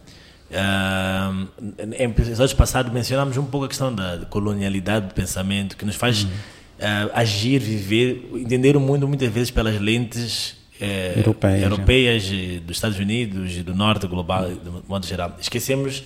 [0.50, 1.48] Uh,
[1.94, 6.24] em episódios passados mencionámos um pouco a questão da colonialidade do pensamento, que nos faz
[6.24, 6.30] uhum.
[6.78, 12.30] Uh, agir, viver, entender o mundo muitas vezes pelas lentes uh, europeias, europeias
[12.62, 15.36] dos Estados Unidos e do norte global, de modo geral.
[15.40, 16.02] Esquecemos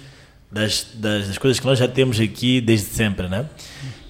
[0.51, 3.47] das, das, das, coisas que nós já temos aqui desde sempre, né?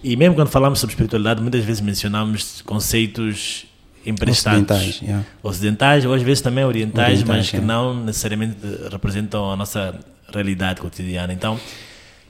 [0.02, 3.66] E mesmo quando falamos sobre espiritualidade, muitas vezes mencionamos conceitos
[4.04, 5.24] emprestados ocidentais, yeah.
[5.42, 8.56] ocidentais ou às vezes também orientais, orientais mas que não necessariamente
[8.90, 9.94] representam a nossa
[10.32, 11.32] realidade cotidiana.
[11.32, 11.60] Então,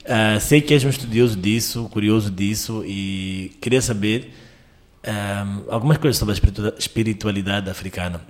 [0.05, 4.33] uh, sei que és um estudioso disso, curioso disso e queria saber
[5.05, 8.21] um, ah, algumas coisas sobre a espiritualidade africana.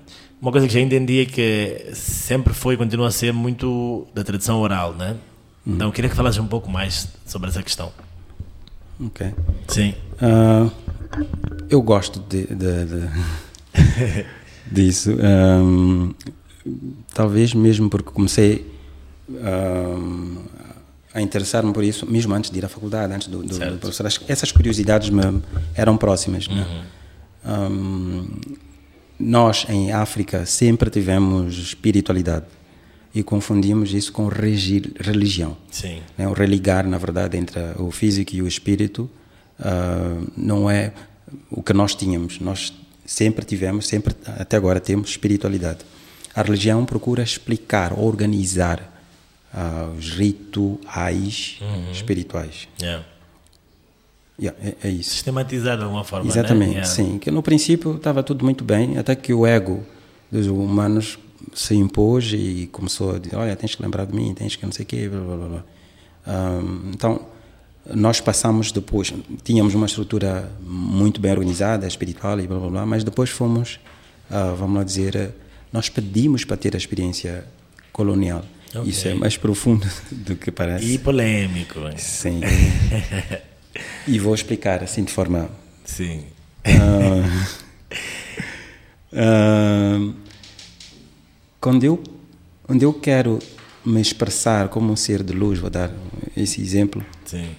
[0.42, 4.24] Uma coisa que já entendi é que sempre foi e continua a ser muito da
[4.24, 5.16] tradição oral, né?
[5.66, 5.76] Uhum.
[5.76, 7.92] Então, queria que falasse um pouco mais sobre essa questão.
[9.00, 9.34] Ok.
[9.68, 9.94] Sim.
[10.22, 10.72] Uh,
[11.70, 14.26] eu gosto de, de, de
[14.70, 15.12] disso.
[15.14, 16.14] Um,
[17.14, 18.70] talvez mesmo porque comecei
[19.30, 20.44] um,
[21.14, 24.08] a interessar-me por isso, mesmo antes de ir à faculdade, antes do, do, do professor.
[24.28, 25.22] Essas curiosidades me
[25.76, 26.48] eram próximas.
[26.48, 26.66] Né?
[27.46, 27.72] Uhum.
[27.72, 28.28] Um,
[29.20, 32.46] nós, em África, sempre tivemos espiritualidade
[33.14, 35.56] e confundimos isso com religião.
[35.70, 36.02] Sim.
[36.18, 36.28] Né?
[36.28, 39.10] O religar, na verdade, entre o físico e o espírito
[39.60, 40.92] uh, não é
[41.52, 42.40] o que nós tínhamos.
[42.40, 42.74] Nós
[43.06, 45.80] sempre tivemos, sempre até agora temos espiritualidade.
[46.36, 48.93] A religião procura explicar, organizar
[49.54, 51.92] uh, os rituais uhum.
[51.92, 52.68] espirituais.
[52.82, 53.06] Yeah.
[54.40, 55.12] Yeah, é, é, isso.
[55.12, 56.26] Sistematizar de alguma forma.
[56.26, 56.32] Né?
[56.32, 56.74] Exatamente, né?
[56.82, 56.90] yeah.
[56.90, 57.20] sim.
[57.20, 59.84] Que no princípio estava tudo muito bem, até que o ego
[60.32, 61.20] dos humanos
[61.54, 64.72] se impôs e começou a dizer: Olha, tens que lembrar de mim, tens que não
[64.72, 65.64] sei o quê, blá blá blá.
[66.26, 67.22] Um, então,
[67.94, 69.14] nós passamos depois,
[69.44, 73.80] tínhamos uma estrutura muito bem organizada, espiritual e blá blá blá, mas depois fomos,
[74.32, 75.36] uh, vamos lá dizer,
[75.72, 77.46] nós pedimos para ter a experiência
[77.92, 78.44] colonial.
[78.76, 78.90] Okay.
[78.90, 80.86] Isso é mais profundo do que parece.
[80.86, 81.80] E polêmico.
[81.98, 82.42] Sim.
[84.08, 85.50] e vou explicar assim de forma.
[85.86, 86.24] Sim.
[86.66, 87.24] Uh,
[89.14, 90.16] uh,
[91.62, 92.02] quando eu,
[92.64, 93.40] quando eu quero
[93.86, 95.92] me expressar como um ser de luz, vou dar
[96.36, 97.06] esse exemplo.
[97.26, 97.50] Sim.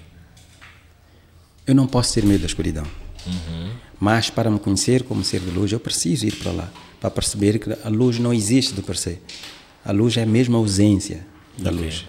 [1.66, 2.85] Eu não posso ter medo da escuridão.
[3.27, 3.70] Uhum.
[4.00, 7.59] Mas para me conhecer como ser de luz, eu preciso ir para lá, para perceber
[7.59, 9.18] que a luz não existe de per se.
[9.85, 11.27] A luz é a mesma ausência
[11.59, 11.85] da okay.
[11.85, 12.07] luz.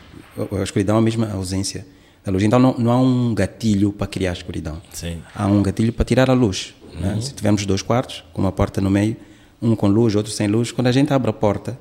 [0.60, 1.86] A escuridão é a mesma ausência
[2.24, 2.44] da luz.
[2.44, 4.82] Então não, não há um gatilho para criar a escuridão.
[4.94, 5.22] Sim.
[5.34, 6.74] Há um gatilho para tirar a luz.
[6.94, 7.10] Né?
[7.10, 7.16] Uhum.
[7.16, 7.22] Né?
[7.22, 9.16] Se tivermos dois quartos, com uma porta no meio,
[9.62, 11.78] um com luz, outro sem luz, quando a gente abre a porta,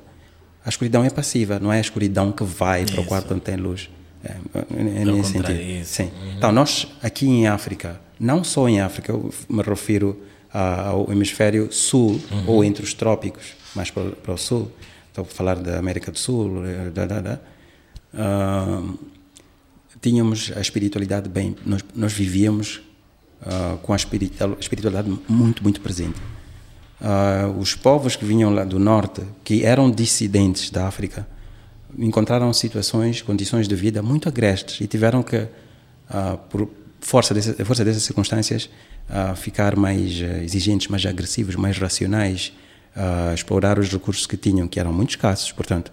[0.65, 2.93] a escuridão é passiva, não é a escuridão que vai Isso.
[2.93, 3.89] para o quarto onde tem luz.
[4.23, 5.85] É, é, é nesse sentido.
[5.85, 6.03] Sim.
[6.03, 6.33] Uhum.
[6.37, 10.19] Então, nós aqui em África, não só em África, eu me refiro
[10.51, 12.43] ao hemisfério sul uhum.
[12.47, 14.71] ou entre os trópicos, mais para, para, o sul,
[15.15, 16.61] estou a falar da América do Sul,
[16.93, 17.39] da, da, da,
[18.13, 18.99] uh,
[20.01, 22.81] tínhamos a espiritualidade bem, nós, nós vivíamos
[23.41, 26.19] uh, com a espiritualidade muito, muito presente.
[26.99, 31.25] Uh, os povos que vinham lá do norte, que eram dissidentes da África,
[31.97, 37.85] encontraram situações, condições de vida muito agrestes e tiveram que, uh, por força, desse, força
[37.85, 38.69] dessas circunstâncias,
[39.35, 42.51] ficar mais exigentes, mais agressivos, mais racionais,
[43.33, 45.51] explorar os recursos que tinham, que eram muito escassos.
[45.51, 45.91] Portanto,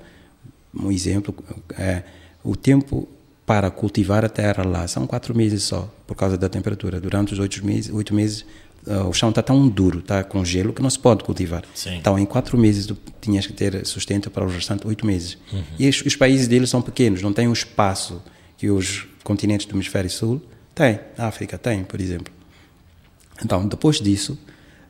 [0.75, 1.35] um exemplo
[1.77, 2.03] é
[2.45, 3.09] o tempo
[3.45, 7.01] para cultivar a terra lá são quatro meses só, por causa da temperatura.
[7.01, 8.45] Durante os oito meses, oito meses
[8.87, 11.65] uh, o chão está tão duro, está com gelo, que não se pode cultivar.
[11.75, 11.97] Sim.
[11.97, 15.37] Então, em quatro meses, tu tinhas que ter sustento para os restantes oito meses.
[15.53, 15.63] Uhum.
[15.79, 18.23] E os, os, países deles são pequenos, não têm o espaço
[18.57, 20.41] que os continentes do hemisfério sul
[20.75, 21.01] têm.
[21.19, 22.33] A África tem, por exemplo.
[23.45, 24.39] Então, depois disso,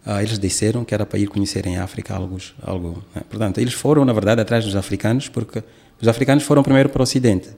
[0.06, 2.38] uh, eles disseram que era para ir conhecerem a África algo.
[2.62, 3.22] algo né?
[3.28, 5.62] Portanto, eles foram, na verdade, atrás dos africanos, porque
[6.00, 7.50] os africanos foram primeiro para o Ocidente.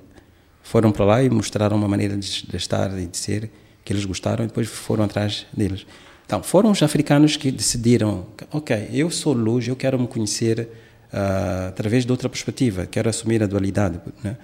[0.62, 3.50] Foram para lá e mostraram uma maneira de, de estar e de ser
[3.85, 5.87] que eles gostaram e depois foram atrás deles.
[6.26, 10.68] Então, foram os africanos que decidiram, ok, eu sou luz, eu quero me conhecer
[11.12, 14.00] uh, através de outra perspectiva, quero assumir a dualidade.
[14.22, 14.37] Né?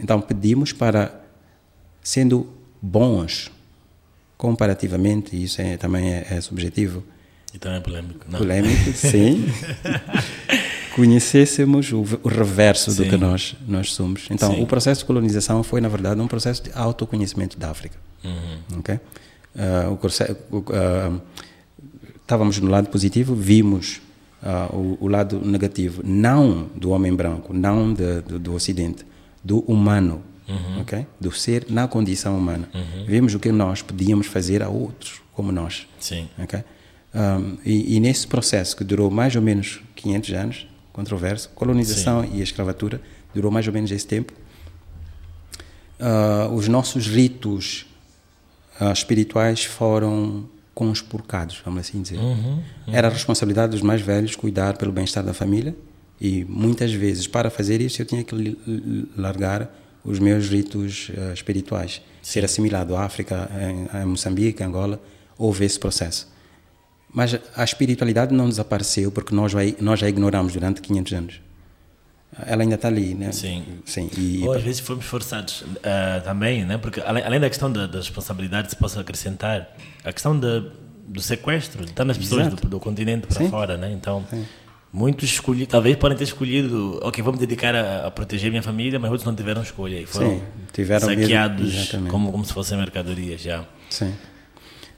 [0.00, 1.20] Então, pedimos para,
[2.02, 2.48] sendo
[2.82, 3.52] bons
[4.36, 7.04] comparativamente, isso é, também é, é, subjetivo.
[7.58, 8.38] E também é polêmico, não?
[8.38, 9.44] Polêmico, sim.
[10.94, 13.02] Conhecêssemos o, o reverso sim.
[13.02, 14.28] do que nós, nós somos.
[14.30, 14.62] Então, sim.
[14.62, 17.96] o processo de colonização foi, na verdade, um processo de autoconhecimento da África.
[18.24, 18.78] Uhum.
[18.78, 19.00] ok?
[19.54, 21.20] uh, o, uh,
[22.20, 24.00] estávamos no lado positivo, vimos
[24.40, 29.04] uh, o, o, lado negativo, não do homem branco, não de, de, do Ocidente,
[29.42, 30.80] do humano, uhum.
[30.80, 31.06] okay?
[31.20, 32.68] do ser na condição humana.
[32.72, 33.04] Uhum.
[33.04, 35.88] Vimos o que nós podíamos fazer a outros como nós.
[35.98, 36.28] Sim.
[36.38, 36.62] Okay?
[37.18, 42.30] Um, e, e, nesse processo que durou mais ou menos 500 anos, controverso, colonização Sim.
[42.34, 43.00] e escravatura,
[43.34, 44.32] durou mais ou menos esse tempo,
[45.98, 47.86] uh, os nossos ritos
[48.80, 52.18] uh, espirituais foram conspurcados, vamos assim dizer.
[52.18, 52.62] Uhum, uhum.
[52.86, 55.74] Era a responsabilidade dos mais velhos cuidar pelo bem-estar da família
[56.20, 58.56] e muitas vezes para fazer isso eu tinha que
[59.16, 59.68] largar
[60.04, 62.00] os meus ritos uh, espirituais, Sim.
[62.22, 63.50] ser assimilado à África,
[63.92, 65.02] em Moçambique, Angola,
[65.36, 66.37] houve esse processo.
[67.12, 71.40] Mas a espiritualidade não desapareceu porque nós já, nós já ignoramos durante 500 anos.
[72.46, 73.32] Ela ainda está ali, né?
[73.32, 73.64] Sim.
[73.84, 74.10] Sim.
[74.16, 76.78] E, Ou às vezes fomos forçados uh, também, né?
[76.78, 80.62] Porque além, além da questão da, da, responsabilidade, se possa acrescentar a questão da,
[81.06, 83.50] do sequestro, estar nas pessoas do, do, continente para Sim.
[83.50, 83.90] fora, né?
[83.90, 84.44] Então, Sim.
[84.92, 89.26] muitos talvez podem ter escolhido, ok, vamos dedicar a, a, proteger minha família, mas outros
[89.26, 90.42] não tiveram escolha e foram Sim,
[90.72, 93.64] tiveram saqueados como, como se fossem mercadorias já.
[93.88, 94.14] Sim.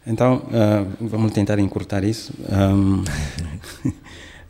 [0.07, 2.33] Então, uh, vamos tentar encurtar isso.
[2.51, 3.95] Um, uh,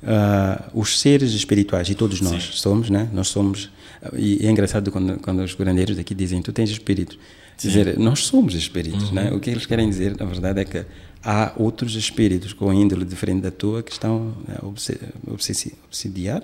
[0.03, 2.53] ah, os seres espirituais, e todos nós Sim.
[2.53, 3.09] somos, né?
[3.13, 3.71] Nós somos.
[4.17, 7.19] E é engraçado quando, quando os curandeiros aqui dizem: Tu tens espírito.
[7.59, 9.15] Dizer, nós somos espíritos, uhum.
[9.15, 9.33] né?
[9.33, 10.87] O que eles querem dizer, na verdade, é que
[11.23, 16.43] há outros espíritos com índole diferente da tua que estão a obsediar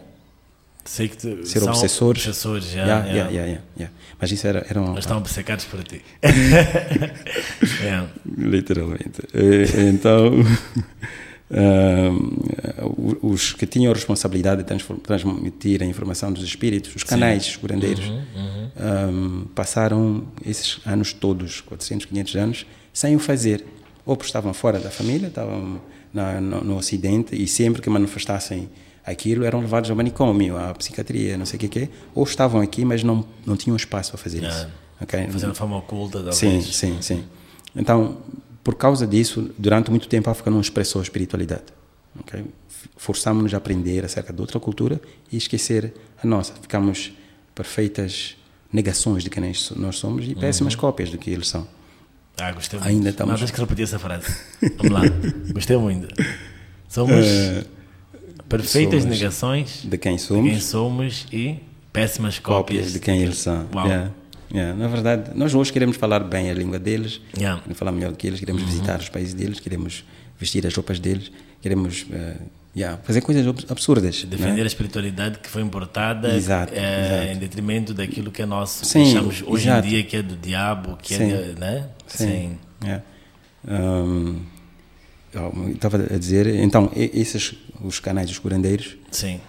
[0.87, 2.27] Sei que te, ser obsessores.
[2.27, 3.31] obsessores já, yeah, yeah.
[3.31, 6.01] Yeah, yeah, Mas isso era, era um, Mas estão obcecados por ti.
[8.39, 9.23] Literalmente.
[9.35, 10.31] Eh, então,
[11.51, 12.39] um,
[13.23, 17.51] os que tinham a responsabilidade de transmitir a informação dos espíritos, os canais, Sim.
[17.51, 18.67] os curandeiros, uhum, uhum.
[18.79, 23.65] Um, passaram esses anos todos, 400, 500 anos, sem o fazer.
[24.05, 25.81] Ou estavam fora da família, estavam
[26.13, 28.69] na, no, no Ocidente, e sempre que manifestassem
[29.07, 32.85] aquilo eram levados ao manicômio, à psiquiatria, não sei o que, que ou estavam aqui,
[32.85, 34.67] mas não, não tinham espaço para fazer isso.
[35.01, 35.29] Okay?
[35.29, 36.37] Fazendo forma oculta, talvez.
[36.37, 37.25] Sim, sim, sim.
[37.75, 38.19] Então,
[38.65, 41.65] por causa disso, durante muito tempo a África não expressou a espiritualidade.
[42.21, 42.45] Okay?
[42.97, 46.55] Forçámos-nos a aprender acerca de outra cultura e esquecer a nossa.
[46.55, 47.13] Ficamos
[47.55, 48.37] perfeitas
[48.73, 50.81] negações de quem nós somos e péssimas uhum.
[50.81, 51.69] cópias do que eles são.
[52.39, 52.91] Ah, gostei muito.
[52.91, 53.33] Ainda estamos...
[53.33, 54.27] Não, deixa que repetir essa frase.
[54.77, 55.03] Vamos lá.
[55.55, 56.09] gostei muito.
[56.89, 57.25] Somos...
[57.25, 57.76] Uh
[58.49, 61.57] Perfeitas somos negações de quem somos, de quem somos e
[61.93, 63.67] péssimas cópias, cópias de quem eles são.
[63.75, 64.11] Yeah.
[64.53, 64.79] Yeah.
[64.79, 67.61] Na verdade, nós hoje queremos falar bem a língua deles, yeah.
[67.61, 68.69] queremos falar melhor do que eles, queremos uhum.
[68.69, 70.05] visitar os países deles, queremos
[70.39, 72.41] vestir as roupas deles, queremos uh,
[72.77, 74.23] yeah, fazer coisas absurdas.
[74.25, 74.65] Defender é?
[74.65, 77.33] a espiritualidade que foi importada exato, é, exato.
[77.33, 79.87] em detrimento daquilo que é nosso, Sim, que achamos hoje exato.
[79.87, 81.33] em dia que é do diabo, que é Sim.
[81.33, 81.55] é.
[81.59, 81.87] Né?
[82.07, 82.27] Sim.
[82.27, 82.59] Sim.
[82.85, 83.03] Yeah.
[83.69, 84.43] Um,
[85.73, 89.41] estava a dizer, então, esses, os canais dos curandeiros Sim.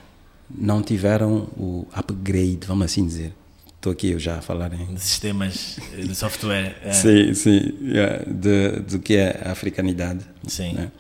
[0.50, 3.34] não tiveram o upgrade, vamos assim dizer.
[3.76, 4.94] Estou aqui eu já a falar em...
[4.94, 6.78] De sistemas de software.
[6.84, 6.92] É.
[6.92, 10.26] Sim, sim, yeah, de, do que é a africanidade.
[10.48, 10.74] Sim.
[10.74, 10.92] Né?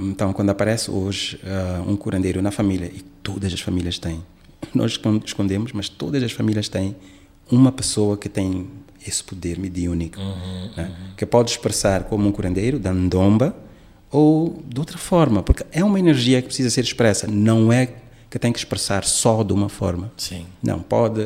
[0.00, 4.22] Então, quando aparece hoje uh, um curandeiro na família, e todas as famílias têm,
[4.74, 6.96] nós escondemos, mas todas as famílias têm
[7.50, 8.68] uma pessoa que tem
[9.06, 10.84] esse poder mediúnico, uhum, né?
[10.84, 11.14] uhum.
[11.16, 13.56] que pode expressar como um curandeiro da ndomba,
[14.10, 17.88] ou de outra forma, porque é uma energia que precisa ser expressa, não é
[18.28, 20.12] que tem que expressar só de uma forma.
[20.16, 20.46] Sim.
[20.62, 21.22] Não, pode.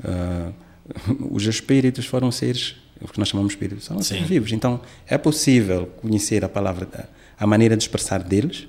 [0.00, 0.52] Uh,
[1.30, 4.52] os espíritos foram seres, o que nós chamamos de espíritos, são seres vivos.
[4.52, 7.08] Então é possível conhecer a palavra,
[7.38, 8.66] a maneira de expressar deles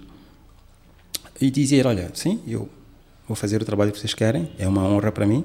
[1.39, 2.69] e dizer: olha, sim, eu
[3.27, 5.43] vou fazer o trabalho que vocês querem, é uma honra para mim,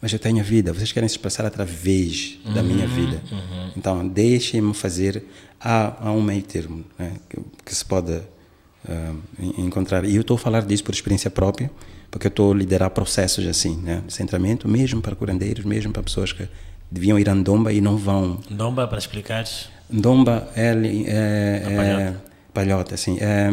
[0.00, 3.22] mas eu tenho a vida, vocês querem se expressar através uhum, da minha vida.
[3.30, 3.70] Uhum.
[3.76, 5.22] Então, deixem-me fazer.
[5.60, 9.20] Há, há, um meio termo né, que, que, se pode uh,
[9.58, 10.06] encontrar.
[10.06, 11.70] E eu estou a falar disso por experiência própria,
[12.10, 16.02] porque eu estou a liderar processos assim, né, de centramento, mesmo para curandeiros, mesmo para
[16.02, 16.48] pessoas que
[16.90, 18.40] deviam ir a Ndomba e não vão.
[18.50, 19.68] Ndomba, para explicares?
[19.92, 22.24] Ndomba é, é, é palhota.
[22.54, 23.18] palhota, sim.
[23.20, 23.52] É,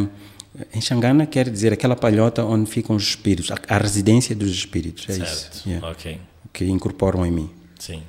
[0.73, 5.09] em Xangana quer dizer aquela palhota onde ficam os espíritos, a, a residência dos espíritos.
[5.09, 5.53] É certo.
[5.53, 5.69] isso.
[5.69, 5.89] Yeah.
[5.89, 6.17] Ok
[6.57, 7.49] que incorporam em mim.
[7.77, 8.01] Sim.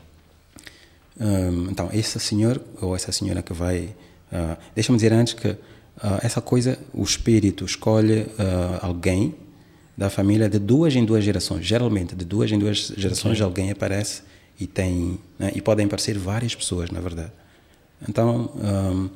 [1.21, 3.95] Um, então, esse senhor ou essa senhora que vai.
[4.33, 5.59] Uh, Deixa-me dizer antes que uh,
[6.23, 9.35] essa coisa, o espírito escolhe uh, alguém
[9.95, 11.67] da família de duas em duas gerações.
[11.67, 13.45] Geralmente, de duas em duas gerações, okay.
[13.45, 14.23] alguém aparece
[14.59, 15.19] e tem.
[15.39, 17.33] Né, e podem aparecer várias pessoas, na verdade.
[18.09, 19.11] Então, um,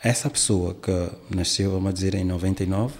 [0.00, 2.94] essa pessoa que nasceu, vamos dizer, em 99,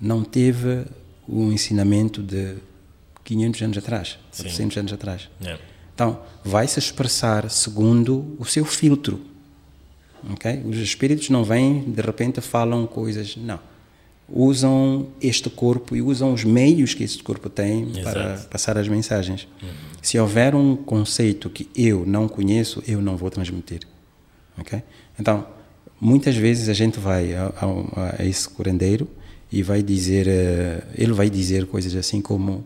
[0.00, 0.84] não teve
[1.26, 2.54] o ensinamento de
[3.28, 5.28] 500 anos atrás, 400 anos atrás.
[5.42, 5.62] Yeah.
[5.94, 9.20] Então, vai se expressar segundo o seu filtro.
[10.30, 10.62] ok?
[10.64, 13.60] Os espíritos não vêm, de repente falam coisas, não.
[14.30, 18.02] Usam este corpo e usam os meios que este corpo tem Exato.
[18.02, 19.46] para passar as mensagens.
[19.62, 19.68] Uhum.
[20.00, 23.80] Se houver um conceito que eu não conheço, eu não vou transmitir,
[24.56, 24.82] ok?
[25.20, 25.46] Então,
[26.00, 29.06] muitas vezes a gente vai a, a, a esse curandeiro
[29.52, 32.64] e vai dizer, uh, ele vai dizer coisas assim como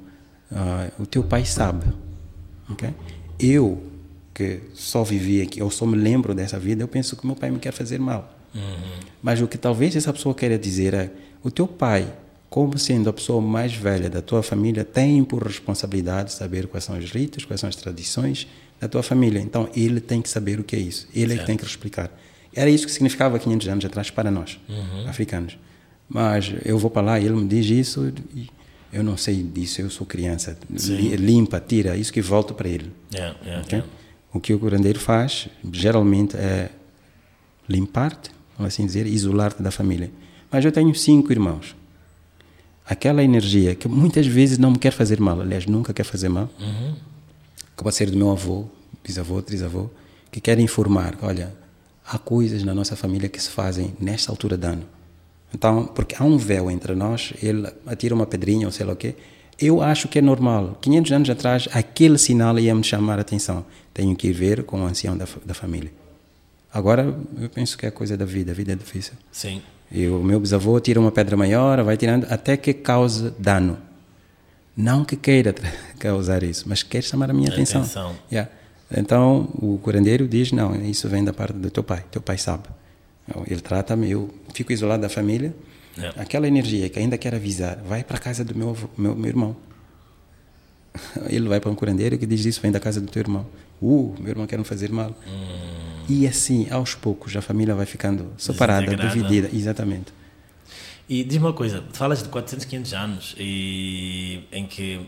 [0.52, 1.86] uh, o teu pai sabe,
[2.70, 2.90] ok?
[3.38, 3.82] Eu
[4.34, 7.50] que só vivi aqui, ou só me lembro dessa vida, eu penso que meu pai
[7.50, 8.32] me quer fazer mal.
[8.54, 9.00] Uhum.
[9.22, 11.10] Mas o que talvez essa pessoa queira dizer é:
[11.42, 12.12] o teu pai,
[12.48, 16.98] como sendo a pessoa mais velha da tua família, tem por responsabilidade saber quais são
[16.98, 18.46] os ritos, quais são as tradições
[18.80, 19.40] da tua família.
[19.40, 21.08] Então ele tem que saber o que é isso.
[21.14, 21.32] Ele certo.
[21.32, 22.10] é que tem que explicar.
[22.54, 25.08] Era isso que significava 500 anos atrás para nós, uhum.
[25.08, 25.58] africanos.
[26.08, 28.50] Mas eu vou para lá e ele me diz isso e
[28.92, 30.56] eu não sei disso, eu sou criança.
[30.76, 31.16] Sim.
[31.16, 32.92] Limpa, tira, isso que volta para ele.
[33.12, 33.78] Yeah, yeah, okay?
[33.78, 33.94] yeah.
[34.32, 36.70] O que o curandeiro faz, geralmente, é
[37.68, 40.10] limpar-te, vamos assim dizer, isolar-te da família.
[40.50, 41.74] Mas eu tenho cinco irmãos.
[42.84, 46.50] Aquela energia que muitas vezes não me quer fazer mal, aliás, nunca quer fazer mal,
[46.60, 46.94] uhum.
[47.76, 48.66] que pode ser do meu avô,
[49.04, 49.88] bisavô, trisavô,
[50.30, 51.54] que quer informar, olha,
[52.04, 54.84] há coisas na nossa família que se fazem nesta altura de ano.
[55.54, 58.96] Então, porque há um véu entre nós, ele atira uma pedrinha ou sei lá o
[58.96, 59.14] quê,
[59.58, 60.78] eu acho que é normal.
[60.80, 63.64] 500 anos atrás, aquele sinal ia me chamar a atenção.
[63.92, 65.92] Tenho que ir ver com o ancião da, da família.
[66.72, 68.52] Agora, eu penso que é coisa da vida.
[68.52, 69.12] A vida é difícil.
[69.30, 69.60] Sim.
[69.90, 73.76] E o meu bisavô tira uma pedra maior, vai tirando até que cause dano.
[74.74, 75.54] Não que queira
[76.00, 77.82] causar isso, mas quer chamar a minha a atenção.
[77.82, 78.16] atenção.
[78.32, 78.50] Yeah.
[78.96, 82.04] Então, o curandeiro diz, não, isso vem da parte do teu pai.
[82.10, 82.64] Teu pai sabe.
[83.46, 85.54] Ele trata-me, eu fico isolado da família
[85.98, 86.08] é.
[86.20, 89.56] Aquela energia que ainda quer avisar, vai para a casa do meu, meu, meu irmão.
[91.28, 93.46] Ele vai para um curandeiro que diz isso, vem da casa do teu irmão.
[93.80, 95.10] Uh, meu irmão quer me fazer mal.
[95.26, 96.04] Hum.
[96.08, 99.50] E assim, aos poucos, a família vai ficando separada, dividida.
[99.52, 100.12] Exatamente.
[101.08, 105.00] E diz uma coisa, falas de 400, 500 anos e em que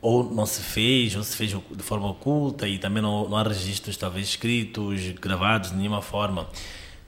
[0.00, 3.42] ou não se fez, ou se fez de forma oculta e também não, não há
[3.44, 6.48] registros talvez escritos, gravados de nenhuma forma.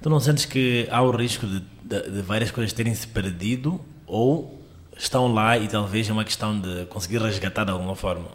[0.05, 3.81] Tu não sentes que há o risco de, de, de várias coisas terem se perdido
[4.07, 4.61] ou
[4.95, 8.29] estão lá e talvez é uma questão de conseguir resgatar de alguma forma?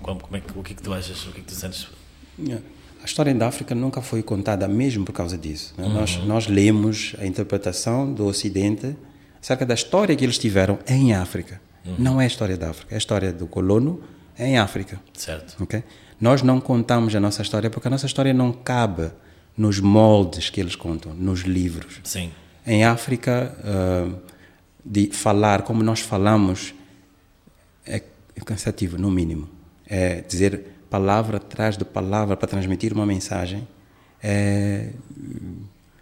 [0.00, 1.26] Como, como é que, o que é que tu achas?
[1.26, 1.88] O que é que tu sentes?
[3.02, 5.74] A história da África nunca foi contada mesmo por causa disso.
[5.76, 5.86] Né?
[5.86, 5.92] Uhum.
[5.92, 8.96] Nós, nós lemos a interpretação do Ocidente
[9.42, 11.60] acerca da história que eles tiveram em África.
[11.84, 11.96] Uhum.
[11.98, 14.04] Não é a história da África, é a história do colono
[14.38, 15.00] em África.
[15.14, 15.60] Certo.
[15.64, 15.82] Okay?
[16.20, 19.10] Nós não contamos a nossa história porque a nossa história não cabe
[19.56, 22.00] nos moldes que eles contam, nos livros.
[22.04, 22.30] Sim.
[22.66, 24.16] Em África, uh,
[24.84, 26.74] de falar como nós falamos
[28.40, 29.48] é cansativo, no mínimo.
[29.86, 33.66] É dizer palavra atrás de palavra para transmitir uma mensagem,
[34.22, 34.90] é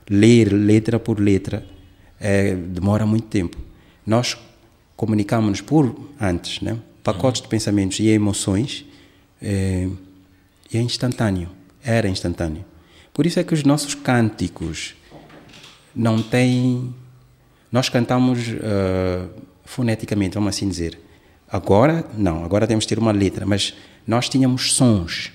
[0.08, 1.64] ler letra por letra,
[2.18, 3.58] é, demora muito tempo.
[4.06, 4.36] Nós
[4.96, 6.78] comunicamos por antes, né?
[7.04, 8.84] pacotes de pensamentos e emoções,
[9.40, 9.88] é,
[10.72, 11.50] e é instantâneo,
[11.82, 12.64] era instantâneo.
[13.18, 14.94] Por isso é que os nossos cânticos
[15.92, 16.94] não têm.
[17.72, 19.28] Nós cantamos uh,
[19.64, 20.96] foneticamente, vamos assim dizer.
[21.50, 23.74] Agora, não, agora temos que ter uma letra, mas
[24.06, 25.32] nós tínhamos sons.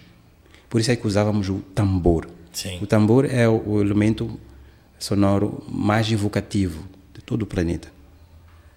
[0.70, 2.30] Por isso é que usávamos o tambor.
[2.54, 2.80] Sim.
[2.82, 4.40] O tambor é o, o elemento
[4.98, 7.92] sonoro mais evocativo de todo o planeta.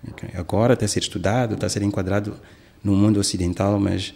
[0.08, 0.30] Okay.
[0.34, 2.36] Agora está a ser estudado, está a ser enquadrado
[2.82, 4.12] no mundo ocidental, mas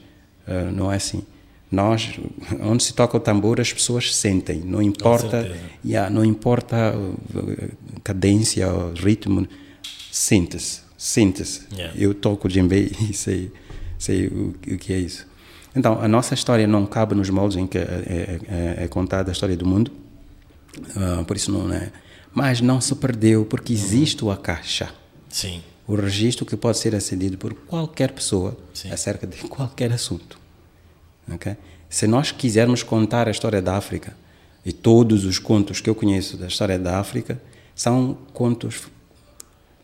[0.48, 1.24] uh, não é assim.
[1.70, 2.18] Nós,
[2.60, 8.68] onde se toca o tambor, as pessoas sentem, não importa, yeah, não importa a cadência,
[8.68, 9.46] o ritmo,
[10.10, 11.62] sente-se, sente-se.
[11.72, 11.94] Yeah.
[11.96, 13.52] Eu toco o djembe e sei,
[13.96, 15.28] sei o, o, que é isso.
[15.74, 19.30] Então, a nossa história não cabe nos moldes em que é, é, é, é contada
[19.30, 19.92] a história do mundo,
[20.96, 21.92] uh, por isso não é.
[22.34, 24.88] Mas não se perdeu, porque existe o Akasha.
[25.28, 25.62] Sim.
[25.86, 28.90] O registro que pode ser acedido por qualquer pessoa Sim.
[28.90, 30.39] acerca de qualquer assunto.
[31.34, 31.56] Okay?
[31.88, 34.14] Se nós quisermos contar a história da África,
[34.64, 37.40] e todos os contos que eu conheço da história da África
[37.74, 38.88] são contos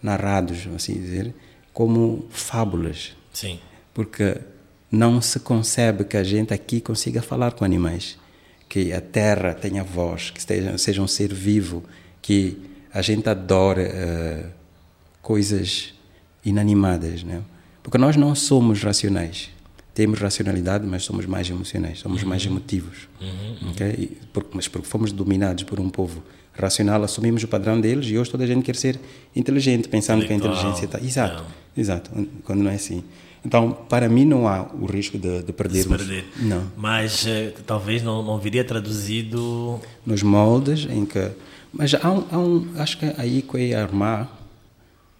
[0.03, 1.35] narrados, assim dizer,
[1.73, 3.17] como fábulas.
[3.33, 3.59] Sim.
[3.95, 4.39] Porque
[4.91, 8.19] não se concebe que a gente aqui consiga falar com animais,
[8.69, 11.83] que a terra tenha voz, que seja, seja um ser vivo,
[12.21, 12.59] que
[12.93, 14.47] a gente adore uh,
[15.23, 15.95] coisas
[16.45, 17.43] inanimadas, né?
[17.83, 19.56] Porque nós não somos racionais
[19.97, 22.29] temos racionalidade, mas somos mais emocionais, somos uhum.
[22.29, 23.09] mais emotivos.
[23.19, 23.71] Uhum.
[23.71, 24.19] Okay?
[24.53, 26.23] Mas porque fomos dominados por um povo
[26.53, 29.01] racional, assumimos o padrão deles e hoje toda a gente quer ser
[29.35, 31.01] inteligente, pensando que a inteligência está.
[31.01, 31.43] Exato,
[31.75, 32.11] exato,
[32.45, 33.03] quando não é assim.
[33.43, 35.99] Então, para mim, não há o risco de, de perdermos.
[35.99, 36.25] De perder.
[36.41, 36.71] Não.
[36.77, 39.81] Mas uh, talvez não, não viria traduzido.
[40.05, 41.31] Nos moldes em que.
[41.73, 44.31] Mas há um, há um acho que aí que é Armar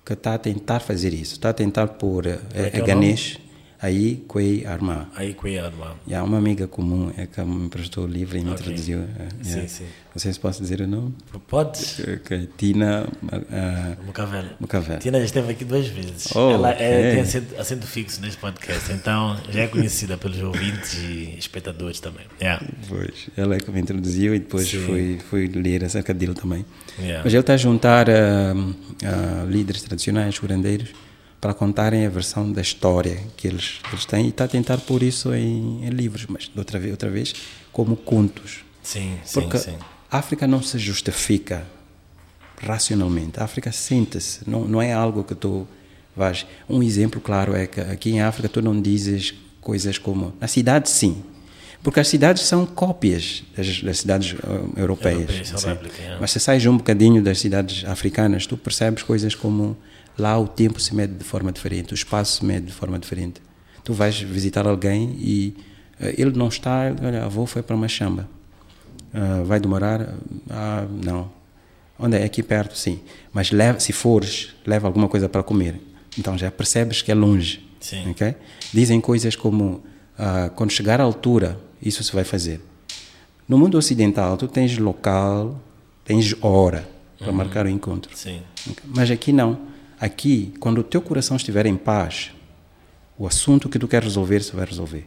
[0.05, 1.35] que está a tentar fazer isso.
[1.35, 3.46] Está a tentar pôr é, é, é Ganesh
[3.87, 5.09] aí Kuei Arma.
[5.15, 5.97] Aí Kuei Arma.
[6.07, 8.63] E há uma amiga comum é que me emprestou o livro e me okay.
[8.63, 9.01] introduziu.
[9.01, 9.67] É, sim, é.
[9.69, 9.87] sim.
[10.15, 11.15] Não sei se posso dizer o nome.
[11.47, 11.79] Pode.
[12.25, 14.45] Que, é Tina uh, Mucavel.
[14.59, 14.99] Mucavel.
[14.99, 16.35] Tina já esteve aqui duas vezes.
[16.35, 20.95] Oh, Ela é, tem acento, acento, fixo neste podcast, então já é conhecida pelos ouvintes
[20.95, 22.25] e espectadores também.
[22.41, 22.67] Yeah.
[22.89, 26.65] Pois, ela é que me introduziu e depois fui, fui ler acerca dele também.
[26.99, 27.23] Yeah.
[27.23, 30.89] Mas ele está a juntar uh, uh, líderes tradicionais, curandeiros,
[31.41, 34.79] para contarem a versão da história que eles, que eles têm e está a tentar
[34.79, 37.35] pôr isso em, em livros, mas outra vez, outra vez
[37.73, 38.65] como contos.
[38.83, 39.77] Sim, sim, Porque sim.
[40.11, 41.67] a África não se justifica
[42.61, 43.39] racionalmente.
[43.39, 45.67] A África sente-se, não, não é algo que tu
[46.17, 46.47] vais.
[46.69, 50.33] Um exemplo claro é que aqui em África tu não dizes coisas como.
[50.41, 51.23] Na cidade, sim.
[51.83, 55.53] Porque as cidades são cópias das, das cidades uh, europeias.
[55.53, 56.17] Europeias é.
[56.19, 59.77] Mas se sais um bocadinho das cidades africanas, tu percebes coisas como
[60.19, 63.41] Lá o tempo se mede de forma diferente, o espaço se mede de forma diferente.
[63.85, 65.55] Tu vais visitar alguém e
[66.01, 68.29] uh, ele não está, olha, a avó foi para uma chamba.
[69.13, 70.15] Uh, vai demorar?
[70.51, 71.31] Ah, não.
[71.99, 72.25] Onde é?
[72.25, 73.01] Aqui perto, sim.
[73.33, 75.81] Mas leva, se fores, leva alguma coisa para comer.
[76.19, 77.67] Então já percebes que é longe.
[77.79, 78.11] Sim.
[78.11, 78.35] Okay?
[78.73, 79.83] Dizem coisas como,
[80.19, 82.61] uh, quando chegar à altura, isso se vai fazer.
[83.47, 85.61] No mundo ocidental, tu tens local,
[86.05, 86.89] tens hora
[87.19, 87.35] para uhum.
[87.35, 88.11] marcar o encontro.
[88.17, 88.41] Sim.
[88.85, 92.33] Mas aqui não Aqui, quando o teu coração estiver em paz,
[93.19, 95.07] o assunto que tu queres resolver, você vai resolver.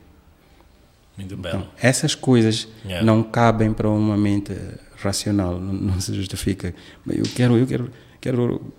[1.16, 1.52] Muito bem.
[1.52, 3.06] Então, essas coisas yeah.
[3.06, 4.56] não cabem para uma mente
[4.98, 6.74] racional, não, não, se justifica.
[7.08, 8.74] Eu quero, eu quero, quero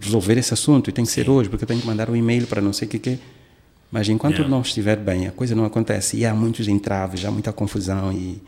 [0.00, 1.22] resolver esse assunto e tem que Sim.
[1.22, 3.18] ser hoje, porque eu tenho que mandar um e-mail para não sei o que, que
[3.90, 4.50] Mas enquanto yeah.
[4.50, 6.18] não estiver bem, a coisa não acontece.
[6.18, 8.40] E há muitos entraves, há muita confusão e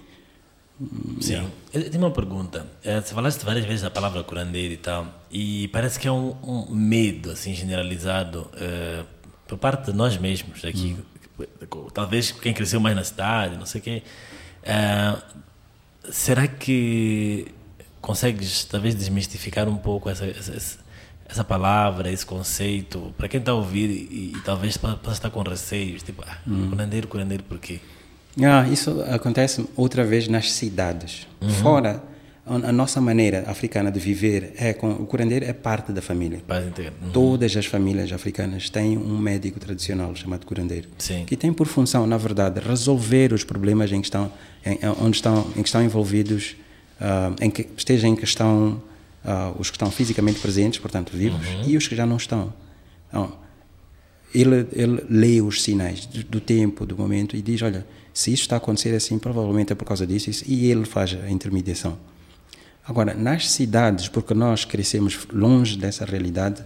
[1.21, 1.49] Sim.
[1.73, 2.67] Eu tenho uma pergunta.
[2.83, 6.75] Você falaste várias vezes a palavra curandeiro e tal, e parece que é um, um
[6.75, 9.07] medo assim generalizado uh,
[9.47, 10.97] por parte de nós mesmos aqui.
[11.39, 11.47] Hum.
[11.93, 14.03] Talvez quem cresceu mais na cidade, não sei o quê.
[14.63, 15.23] Uh,
[16.11, 17.47] será que
[18.01, 20.79] consegues talvez desmistificar um pouco essa, essa,
[21.29, 25.43] essa palavra, esse conceito, para quem está a ouvir e, e talvez possa estar com
[25.43, 26.71] receios, tipo, ah, hum.
[26.71, 27.81] curandeiro, curandeiro, por quê?
[28.41, 31.27] Ah, isso acontece outra vez nas cidades.
[31.41, 31.51] Uhum.
[31.51, 32.03] Fora,
[32.45, 36.43] a nossa maneira africana de viver é com o curandeiro é parte da família.
[36.49, 37.11] Uhum.
[37.13, 41.25] Todas as famílias africanas têm um médico tradicional chamado curandeiro, Sim.
[41.25, 44.33] que tem por função, na verdade, resolver os problemas em que estão,
[44.67, 46.57] em, onde estão, em que estão envolvidos,
[47.01, 48.83] uh, em que estejam em questão
[49.25, 51.63] uh, os que estão fisicamente presentes, portanto vivos, uhum.
[51.69, 52.53] e os que já não estão.
[53.09, 53.33] Então,
[54.35, 58.43] ele, ele lê os sinais do, do tempo, do momento e diz, olha se isso
[58.43, 61.99] está a acontecer assim, provavelmente é por causa disso, e ele faz a intermediação.
[62.87, 66.65] Agora, nas cidades, porque nós crescemos longe dessa realidade,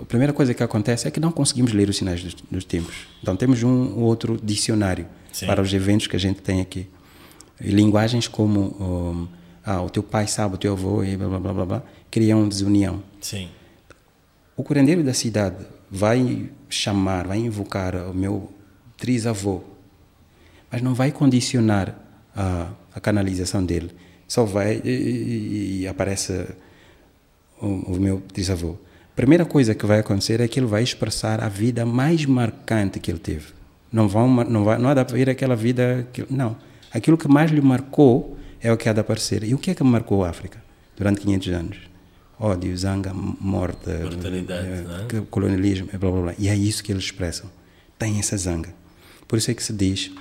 [0.00, 2.94] a primeira coisa que acontece é que não conseguimos ler os sinais dos, dos tempos.
[3.20, 5.46] Então, temos um ou outro dicionário Sim.
[5.46, 6.88] para os eventos que a gente tem aqui.
[7.60, 9.28] E linguagens como um,
[9.64, 12.48] ah, o teu pai sabe, o teu avô, e blá blá blá blá, blá criam
[12.48, 13.02] desunião.
[13.20, 13.48] Sim.
[14.56, 18.52] O curandeiro da cidade vai chamar, vai invocar o meu
[18.96, 19.62] trisavô,
[20.70, 21.94] mas não vai condicionar
[22.34, 23.90] a, a canalização dele.
[24.26, 26.46] Só vai e, e, e aparece
[27.60, 28.76] o, o meu bisavô.
[29.16, 33.10] Primeira coisa que vai acontecer é que ele vai expressar a vida mais marcante que
[33.10, 33.46] ele teve.
[33.90, 36.56] Não vão, não vai, não há de haver aquela vida que, não.
[36.92, 39.42] Aquilo que mais lhe marcou é o que há de aparecer.
[39.44, 40.62] E o que é que marcou a África
[40.96, 41.78] durante 500 anos?
[42.38, 44.02] Ódio, zanga, morte, é,
[45.30, 46.34] colonialismo, blá blá blá.
[46.38, 47.50] E é isso que eles expressam.
[47.98, 48.72] Tem essa zanga.
[49.26, 50.12] Por isso é que se diz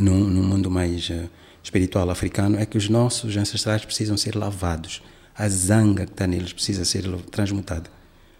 [0.00, 1.28] num, num mundo mais uh,
[1.62, 5.02] espiritual africano, é que os nossos ancestrais precisam ser lavados.
[5.34, 7.90] A zanga que está neles precisa ser transmutada.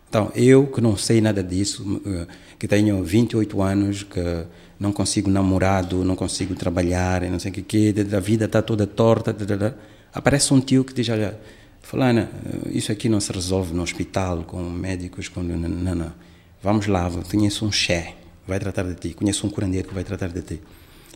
[0.09, 2.27] Então, eu que não sei nada disso, uh,
[2.59, 4.21] que tenho 28 anos, que
[4.79, 9.35] não consigo namorado, não consigo trabalhar, não sei o que, a vida está toda torta,
[10.13, 11.39] aparece um tio que diz, olha,
[11.81, 15.43] fulana, eh, isso aqui não se resolve no hospital, com médicos, com...
[15.43, 16.13] Não, não, não.
[16.63, 18.15] Vamos lá, conheço um xé,
[18.47, 20.61] vai tratar de ti, conheço um curandeiro que vai tratar de ti.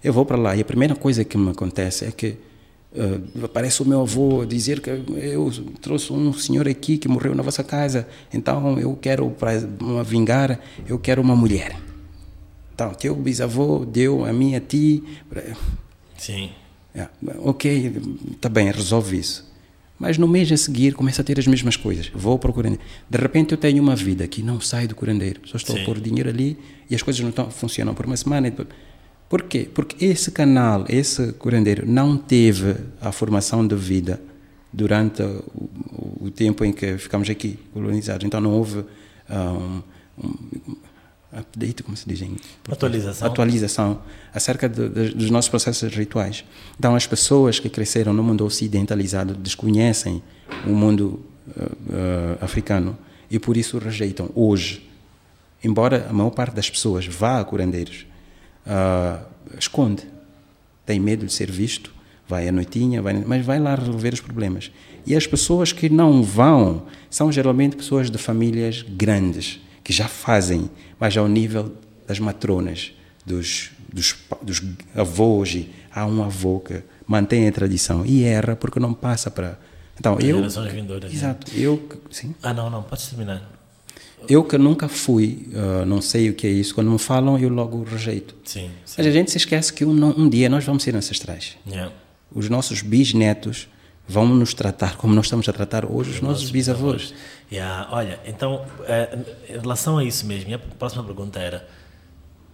[0.02, 2.36] Eu vou para lá e a primeira coisa que me acontece é que
[2.92, 7.42] uh, aparece o meu avô dizer que eu trouxe um senhor aqui que morreu na
[7.42, 9.58] vossa casa, então eu quero para
[10.04, 11.76] vingar, eu quero uma mulher.
[12.74, 15.02] Então, teu bisavô deu a mim a ti.
[16.18, 16.50] Sim.
[16.94, 17.12] Yeah.
[17.38, 19.46] Ok, está bem, resolve isso.
[19.98, 22.10] Mas no mês a seguir começa a ter as mesmas coisas.
[22.14, 22.84] Vou para o curandeiro.
[23.08, 25.40] De repente eu tenho uma vida que não sai do curandeiro.
[25.46, 25.82] Só estou Sim.
[25.82, 26.58] a pôr dinheiro ali
[26.90, 28.52] e as coisas não estão, funcionam por uma semana.
[29.28, 29.68] Por quê?
[29.72, 34.20] Porque esse canal, esse curandeiro, não teve a formação de vida
[34.72, 38.24] durante o, o tempo em que ficamos aqui colonizados.
[38.24, 38.84] Então não houve
[39.28, 39.82] um,
[40.22, 40.76] um,
[41.32, 42.36] update, como se diz em
[42.70, 43.28] Atualização.
[43.28, 44.02] Atualização
[44.32, 46.44] acerca de, de, dos nossos processos rituais.
[46.78, 50.22] Então, as pessoas que cresceram no mundo ocidentalizado desconhecem
[50.66, 52.96] o mundo uh, uh, africano
[53.30, 54.88] e por isso rejeitam hoje.
[55.62, 58.06] Embora a maior parte das pessoas vá a curandeiros,
[58.66, 59.24] uh,
[59.58, 60.04] esconde,
[60.84, 61.92] tem medo de ser visto,
[62.28, 64.70] vai à noitinha, vai, mas vai lá resolver os problemas.
[65.06, 70.68] E as pessoas que não vão são geralmente pessoas de famílias grandes que já fazem,
[70.98, 71.72] mas ao nível
[72.06, 72.92] das matronas,
[73.24, 74.62] dos, dos, dos
[74.94, 75.54] avós.
[75.54, 79.58] E há um avô que mantém a tradição e erra porque não passa para.
[79.98, 80.42] Então, eu.
[80.70, 81.16] Vindouras, né?
[81.16, 81.52] exato.
[81.52, 81.60] Né?
[81.60, 82.34] Eu, sim.
[82.42, 83.55] Ah, não, não, pode terminar.
[84.28, 87.48] Eu que nunca fui, uh, não sei o que é isso, quando me falam eu
[87.48, 88.34] logo rejeito.
[88.44, 88.94] Sim, sim.
[88.98, 91.56] Mas a gente se esquece que um, um dia nós vamos ser ancestrais.
[91.66, 91.92] Yeah.
[92.34, 93.68] Os nossos bisnetos
[94.08, 97.14] vão nos tratar como nós estamos a tratar hoje os, os nossos bisavós.
[97.50, 101.68] Yeah, olha, então, eh, em relação a isso mesmo, a próxima pergunta era: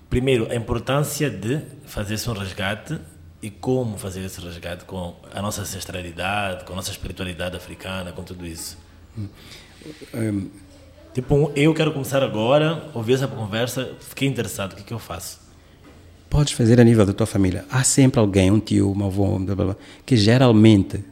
[0.09, 2.99] primeiro, a importância de fazer-se um resgate
[3.43, 8.23] e como fazer esse resgate com a nossa ancestralidade, com a nossa espiritualidade africana, com
[8.23, 8.79] tudo isso.
[10.15, 10.49] Um,
[11.15, 15.41] tipo, eu quero começar agora, ouvir essa conversa, fiquei interessado, o que, que eu faço?
[16.29, 17.65] Podes fazer a nível da tua família.
[17.71, 21.05] Há sempre alguém, um tio, uma avó, blá, blá, blá, que geralmente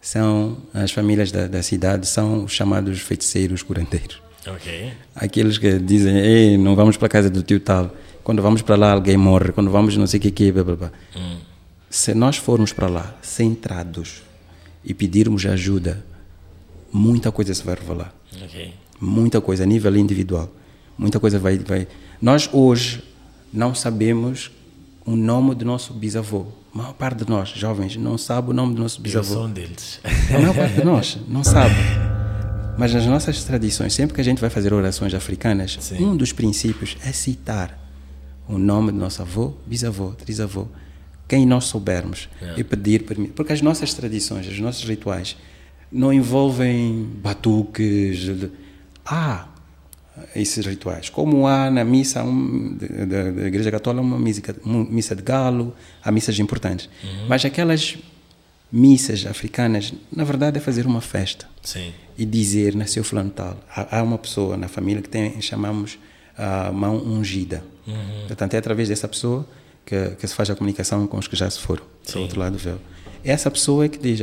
[0.00, 4.22] são as famílias da, da cidade são os chamados feiticeiros curandeiros.
[4.46, 4.92] Okay.
[5.14, 7.90] Aqueles que dizem, Ei, não vamos para a casa do tio tal.
[8.22, 9.52] Quando vamos para lá alguém morre.
[9.52, 10.92] Quando vamos não sei o que que blá, blá, blá.
[11.16, 11.38] Hum.
[11.88, 14.22] Se nós formos para lá centrados
[14.84, 16.04] e pedirmos ajuda,
[16.92, 18.14] muita coisa se vai revelar.
[18.44, 18.74] Okay.
[19.00, 20.50] Muita coisa a nível individual.
[20.96, 21.88] Muita coisa vai, vai.
[22.20, 23.02] Nós hoje
[23.52, 24.50] não sabemos
[25.04, 28.74] o nome do nosso bisavô a maior parte de nós, jovens, não sabe o nome
[28.74, 29.28] do nosso bisavô.
[29.28, 30.00] Eu sou um deles.
[30.02, 31.74] A maior parte de nós não sabe.
[32.76, 36.04] Mas nas nossas tradições, sempre que a gente vai fazer orações africanas, Sim.
[36.04, 37.78] um dos princípios é citar
[38.48, 40.66] o nome do nosso avô, bisavô, trisavô,
[41.28, 42.54] quem nós soubermos, é.
[42.56, 43.36] e pedir permissão.
[43.36, 45.36] Porque as nossas tradições, os nossos rituais,
[45.92, 48.28] não envolvem batuques.
[49.04, 49.46] Ah,
[50.34, 51.08] esses rituais.
[51.08, 55.74] Como há na missa um, da, da, Igreja Católica uma missa, uma missa de galo,
[56.02, 56.88] há missas importantes.
[57.02, 57.26] Uhum.
[57.28, 57.98] Mas aquelas
[58.70, 61.48] missas africanas, na verdade, é fazer uma festa.
[61.62, 61.92] Sim.
[62.16, 63.58] E dizer, nasceu fulano tal.
[63.68, 65.98] Há, há, uma pessoa na família que tem, chamamos
[66.36, 67.64] a mão ungida.
[67.86, 68.26] Uhum.
[68.26, 69.46] Portanto, é através dessa pessoa
[69.84, 72.52] que, que, se faz a comunicação com os que já se foram, do outro lado
[72.52, 72.78] do véu.
[73.24, 74.20] Essa pessoa é que diz,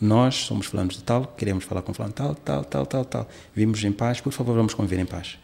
[0.00, 3.28] nós somos fulanos de tal, queremos falar com fulano tal, tal, tal, tal, tal.
[3.54, 5.38] Vimos em paz, por favor, vamos conviver em paz.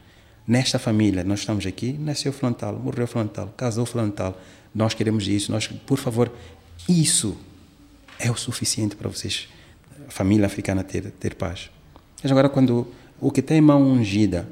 [0.49, 4.41] Nesta família, nós estamos aqui, nasceu fulano tal, morreu fulano tal, casou fulano tal,
[4.75, 6.33] nós queremos isso, nós, por favor,
[6.89, 7.37] isso
[8.19, 9.49] é o suficiente para vocês,
[10.09, 11.69] a família africana, ter, ter paz.
[12.23, 12.87] Mas agora, quando
[13.21, 14.49] o que tem mão ungida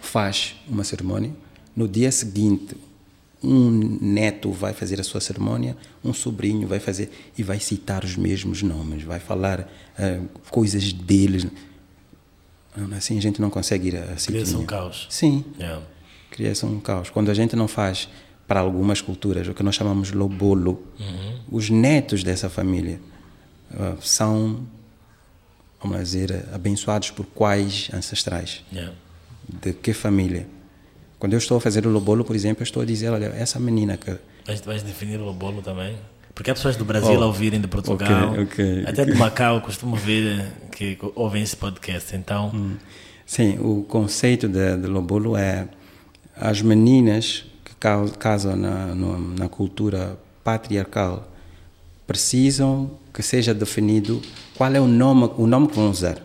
[0.00, 1.32] faz uma cerimônia,
[1.74, 2.76] no dia seguinte
[3.42, 8.16] um neto vai fazer a sua cerimônia, um sobrinho vai fazer e vai citar os
[8.16, 11.46] mesmos nomes, vai falar uh, coisas deles.
[12.96, 15.06] Assim a gente não consegue ir a Cria-se um caos.
[15.10, 15.44] Sim.
[15.58, 15.82] Yeah.
[16.30, 17.10] Cria-se um caos.
[17.10, 18.08] Quando a gente não faz
[18.46, 21.40] para algumas culturas o que nós chamamos lobolo, uhum.
[21.50, 23.00] os netos dessa família
[23.72, 24.66] uh, são,
[25.82, 28.64] vamos dizer, abençoados por quais ancestrais?
[28.72, 28.94] Yeah.
[29.48, 30.46] De que família?
[31.22, 33.60] Quando eu estou a fazer o lobolo, por exemplo, eu estou a dizer, olha, essa
[33.60, 34.12] menina que...
[34.44, 35.94] Vais, vais definir o lobolo também?
[36.34, 39.14] Porque há pessoas do Brasil oh, a ouvirem, de Portugal, okay, okay, até okay.
[39.14, 42.50] de Macau, costumo ver que ouvem esse podcast, então...
[42.52, 42.74] Hum.
[43.24, 45.68] Sim, o conceito de, de lobolo é
[46.36, 47.72] as meninas que
[48.18, 51.30] casam na, na cultura patriarcal
[52.04, 54.20] precisam que seja definido
[54.56, 56.18] qual é o nome, o nome que vão usar.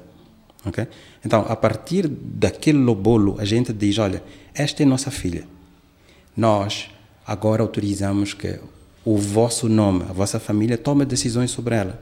[0.66, 0.88] Okay?
[1.24, 4.24] Então, a partir daquele lobolo, a gente diz: olha,
[4.58, 5.48] esta é nossa filha.
[6.36, 6.90] Nós
[7.26, 8.60] agora autorizamos que
[9.06, 12.02] o vosso nome, a vossa família, tome decisões sobre ela.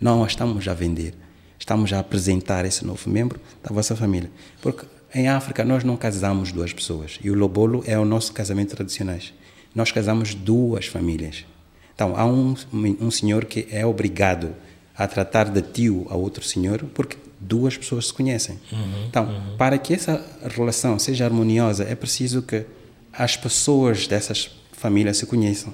[0.00, 1.14] Não a estamos a vender.
[1.58, 4.30] Estamos a apresentar esse novo membro da vossa família.
[4.60, 4.84] Porque
[5.14, 7.20] em África nós não casamos duas pessoas.
[7.22, 9.18] E o lobolo é o nosso casamento tradicional.
[9.72, 11.46] Nós casamos duas famílias.
[11.94, 12.56] Então, há um,
[13.00, 14.54] um senhor que é obrigado
[14.96, 18.58] a tratar de tio a outro senhor porque duas pessoas se conhecem.
[18.70, 19.56] Uhum, então, uhum.
[19.56, 20.24] para que essa
[20.56, 22.64] relação seja harmoniosa, é preciso que
[23.12, 25.72] as pessoas dessas famílias se conheçam.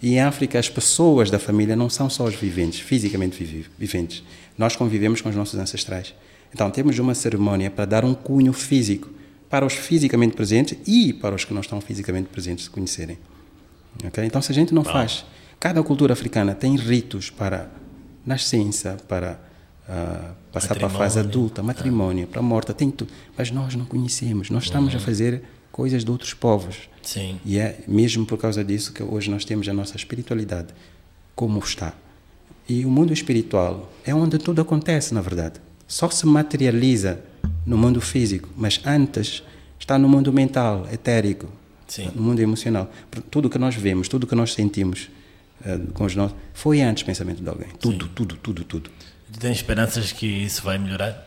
[0.00, 4.22] E em África, as pessoas da família não são só os viventes, fisicamente viventes.
[4.56, 6.14] Nós convivemos com os nossos ancestrais.
[6.54, 9.10] Então, temos uma cerimónia para dar um cunho físico
[9.50, 13.18] para os fisicamente presentes e para os que não estão fisicamente presentes se conhecerem.
[14.04, 14.24] Okay?
[14.24, 15.24] Então, se a gente não faz,
[15.58, 17.68] cada cultura africana tem ritos para
[18.24, 19.47] nascença, para
[19.88, 23.12] uh, passar para a fase adulta, matrimônio, para a morte, tem tudo.
[23.36, 25.00] Mas nós não conhecemos, nós estamos uhum.
[25.00, 26.88] a fazer coisas de outros povos.
[27.02, 27.40] Sim.
[27.44, 30.68] E é mesmo por causa disso que hoje nós temos a nossa espiritualidade
[31.34, 31.94] como está.
[32.68, 35.60] E o mundo espiritual é onde tudo acontece, na verdade.
[35.86, 37.20] Só se materializa
[37.64, 39.42] no mundo físico, mas antes
[39.78, 41.48] está no mundo mental, etérico,
[41.86, 42.10] Sim.
[42.14, 42.90] no mundo emocional.
[43.30, 45.08] Tudo que nós vemos, tudo que nós sentimos
[45.64, 47.68] uh, com os nossos, foi antes pensamento de alguém.
[47.80, 48.10] Tudo, Sim.
[48.14, 48.90] tudo, tudo, tudo.
[49.32, 51.26] Tu tens esperanças que isso vai melhorar?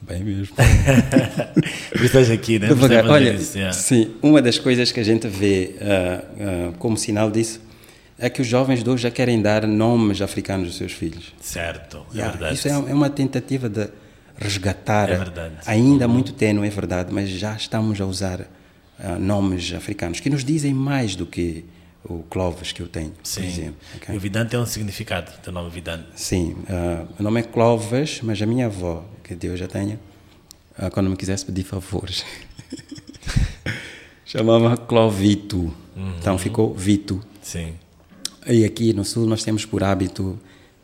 [0.00, 0.54] Bem mesmo.
[1.90, 2.68] Por estás aqui, né?
[3.08, 7.60] Olha, isso, sim, uma das coisas que a gente vê uh, uh, como sinal disso
[8.18, 11.32] é que os jovens de hoje já querem dar nomes africanos aos seus filhos.
[11.40, 12.54] Certo, é yeah, verdade.
[12.54, 13.88] Isso é, é, uma tentativa de
[14.36, 15.20] resgatar, é
[15.66, 16.12] ainda uhum.
[16.12, 20.74] muito tênue, é verdade, mas já estamos a usar uh, nomes africanos que nos dizem
[20.74, 21.64] mais do que
[22.14, 23.40] o Clovis que eu tenho, Sim.
[23.40, 23.76] por exemplo.
[23.96, 24.14] Okay?
[24.14, 26.06] E o Vidante tem um significado, o nome Vidante.
[26.14, 29.98] Sim, uh, meu nome é Clovis, mas a minha avó, que Deus já tenha,
[30.78, 32.24] uh, quando me quisesse pedir favores,
[34.24, 36.14] chamava Clovito, uhum.
[36.18, 37.22] então ficou Vito.
[37.42, 37.74] Sim.
[38.46, 40.38] E aqui no Sul nós temos por hábito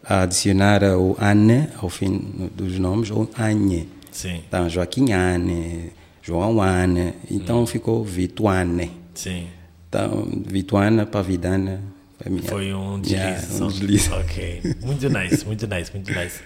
[0.04, 3.88] adicionar o Anne ao fim dos nomes, ou Anne.
[4.12, 4.42] Sim.
[4.46, 7.66] Então, Joaquim Anne, João Anne, então hum.
[7.66, 8.90] ficou Vituane.
[9.14, 9.46] Sim.
[9.94, 11.80] Então, Vituana para Vidana.
[12.26, 13.22] Minha, Foi um deslize.
[13.22, 14.10] Yeah, um deslize.
[14.12, 14.74] Ok.
[14.82, 16.40] Muito nice, muito nice, muito nice.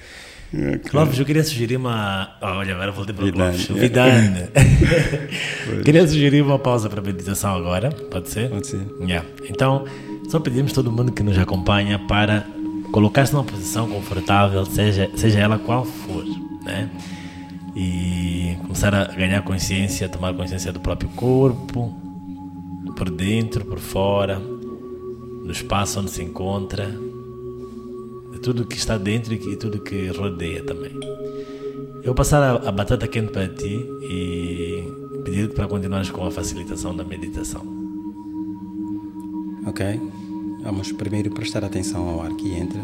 [0.52, 0.78] Okay.
[0.90, 2.36] Clóvis, eu queria sugerir uma.
[2.42, 3.66] Oh, olha, agora voltei para o Clóvis.
[3.68, 4.48] Vidane.
[5.82, 7.90] queria sugerir uma pausa para a meditação agora.
[7.90, 8.50] Pode ser?
[8.50, 8.86] Pode ser.
[9.00, 9.26] Yeah.
[9.48, 9.86] Então,
[10.28, 12.44] só pedimos todo mundo que nos acompanha para
[12.92, 16.24] colocar-se numa posição confortável, seja, seja ela qual for,
[16.64, 16.90] né?
[17.74, 22.07] E começar a ganhar consciência, tomar consciência do próprio corpo,
[22.98, 26.90] por dentro, por fora, no espaço onde se encontra,
[28.32, 30.92] de tudo que está dentro e tudo que rodeia também.
[31.98, 34.82] Eu vou passar a, a batata quente para ti e
[35.24, 37.62] pedir para continuares com a facilitação da meditação.
[39.64, 40.00] Ok?
[40.64, 42.82] Vamos primeiro prestar atenção ao ar que entra,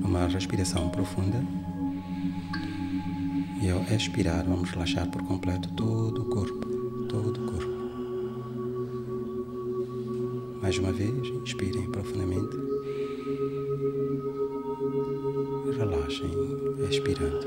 [0.00, 1.42] numa respiração profunda.
[3.60, 6.68] E ao expirar, vamos relaxar por completo todo o corpo,
[7.08, 7.57] todo o corpo.
[10.62, 12.56] Mais uma vez, inspirem profundamente.
[15.76, 16.30] Relaxem,
[16.90, 17.46] expirando.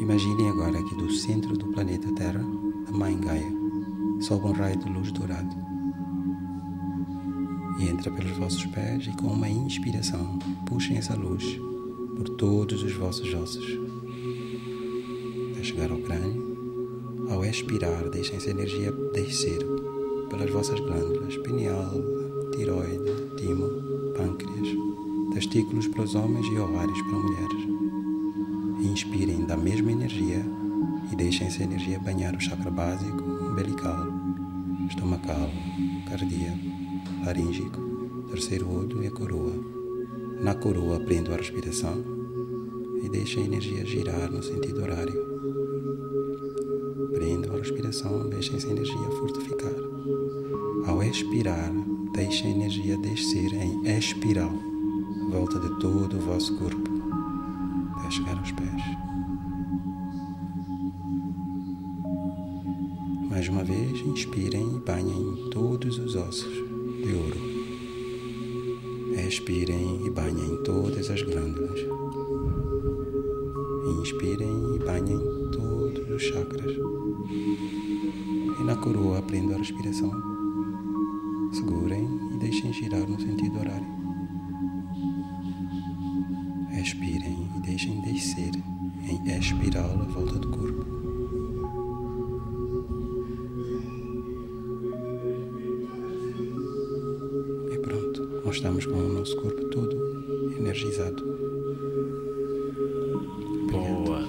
[0.00, 2.44] Imaginem agora que do centro do planeta Terra,
[2.86, 3.52] a Mãe Gaia,
[4.20, 5.54] sobe um raio de luz dourado
[7.78, 11.44] e entra pelos vossos pés e com uma inspiração puxem essa luz
[12.16, 13.88] por todos os vossos ossos
[15.58, 16.47] até chegar ao crânio.
[17.30, 19.58] Ao expirar, deixem essa energia descer
[20.30, 21.92] pelas vossas glândulas pineal,
[22.56, 23.04] tiroide,
[23.36, 23.68] timo,
[24.16, 24.68] pâncreas,
[25.34, 27.68] testículos para os homens e ovários para mulheres.
[28.80, 30.42] Inspirem da mesma energia
[31.12, 34.06] e deixem essa energia banhar o chakra básico, umbilical,
[34.88, 35.50] estomacal,
[36.08, 36.58] cardíaco,
[37.26, 37.70] laríngeo,
[38.30, 39.54] terceiro olho e a coroa.
[40.40, 42.02] Na coroa prendo a respiração
[43.02, 45.57] e deixe a energia girar no sentido horário.
[47.88, 49.72] Respiração, deixe essa energia fortificar.
[50.86, 51.72] Ao expirar,
[52.12, 54.52] deixe a energia descer em espiral,
[55.30, 56.82] volta de todo o vosso corpo,
[57.96, 58.82] até chegar aos pés.
[63.30, 67.40] Mais uma vez, inspirem e banhem todos os ossos de ouro.
[69.26, 71.97] Expirem e banhem todas as glândulas.
[79.58, 80.10] A respiração.
[81.52, 83.86] Segurem e deixem girar no sentido horário.
[86.80, 88.52] Expirem e deixem descer
[89.02, 90.98] em espiral a volta do corpo.
[98.44, 99.94] nós estamos com o nosso corpo todo
[100.56, 101.22] energizado.
[103.70, 104.26] Boa.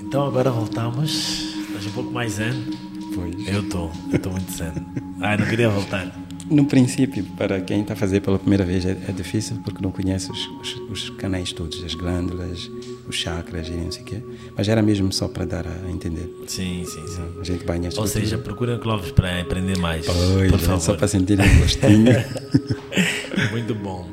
[0.00, 1.54] Então agora voltamos.
[1.68, 2.87] Estás um pouco mais zen?
[3.46, 4.72] Eu estou, eu estou muito zen.
[5.20, 6.12] Ai, não queria voltar.
[6.50, 9.90] No princípio, para quem está a fazer pela primeira vez, é, é difícil porque não
[9.90, 12.70] conhece os, os, os, canais todos, as glândulas,
[13.06, 14.22] os chakras e não sei o quê.
[14.56, 16.28] Mas era mesmo só para dar a entender.
[16.46, 17.40] Sim, sim, sim.
[17.40, 20.06] A gente banha Ou seja, procura Clóvis para aprender mais.
[20.06, 20.80] Pois, por favor.
[20.80, 22.14] só para sentir um gostinho.
[23.52, 24.08] Muito bom.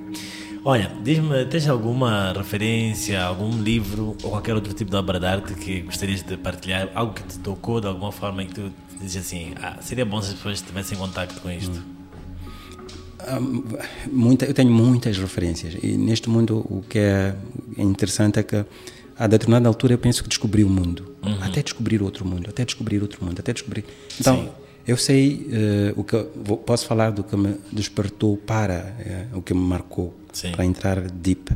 [0.68, 5.54] Olha, diz-me, tens alguma referência, algum livro ou qualquer outro tipo de obra de arte
[5.54, 6.90] que gostarias de partilhar?
[6.96, 10.22] Algo que te tocou de alguma forma e que tu dizes assim, ah, seria bom
[10.22, 11.78] se as pessoas tivessem contato com isto?
[11.78, 11.96] Hum.
[14.12, 17.36] Muita, eu tenho muitas referências e neste mundo o que é
[17.78, 18.64] interessante é que
[19.18, 21.42] a determinada altura eu penso que descobri o mundo, uhum.
[21.42, 23.86] até descobrir outro mundo, até descobrir outro mundo, até descobrir.
[24.20, 24.50] Então, Sim.
[24.86, 25.48] eu sei
[25.96, 28.96] uh, o que vou, posso falar do que me despertou para
[29.34, 30.52] uh, o que me marcou Sim.
[30.52, 31.52] para entrar deep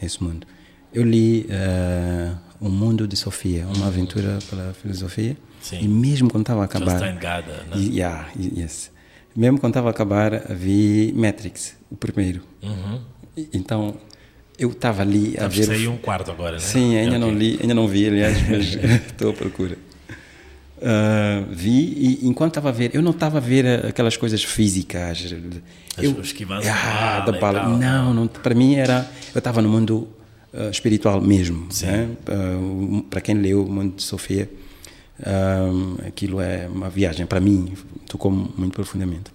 [0.00, 0.46] nesse mundo.
[0.92, 5.80] Eu li uh, O Mundo de Sofia, uma aventura pela filosofia, Sim.
[5.82, 6.98] e mesmo quando estava a acabar.
[6.98, 7.76] Just Gada, né?
[7.76, 8.90] Yeah, yes
[9.34, 12.42] mesmo quando estava a acabar, vi Matrix, o primeiro.
[12.62, 13.00] Uhum.
[13.52, 13.96] Então,
[14.58, 15.64] eu estava ali a ver...
[15.64, 16.58] Saiu um quarto agora, né?
[16.58, 17.20] Sim, ainda okay.
[17.20, 18.74] não li, ainda não vi, aliás, mas
[19.06, 19.78] estou à procura.
[20.78, 25.34] Uh, vi e enquanto estava a ver, eu não estava a ver aquelas coisas físicas.
[25.96, 27.68] As eu, que ah, da bala.
[27.76, 29.06] Não, não, para mim era.
[29.34, 30.08] Eu estava no mundo
[30.52, 31.68] uh, espiritual mesmo.
[31.82, 32.08] Né?
[32.28, 34.50] Uh, para quem leu o Mundo de Sofia,
[35.20, 37.74] um, aquilo é uma viagem, para mim,
[38.06, 39.30] tocou muito profundamente.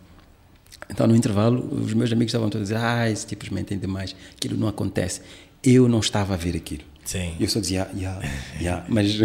[0.89, 4.16] Então, no intervalo, os meus amigos estavam todos a dizer: Ah, esse tipo mentem demais,
[4.36, 5.22] aquilo não acontece.
[5.63, 6.84] Eu não estava a ver aquilo.
[7.03, 7.34] Sim.
[7.39, 8.22] Eu só dizia: Yeah,
[8.59, 9.18] yeah, mas.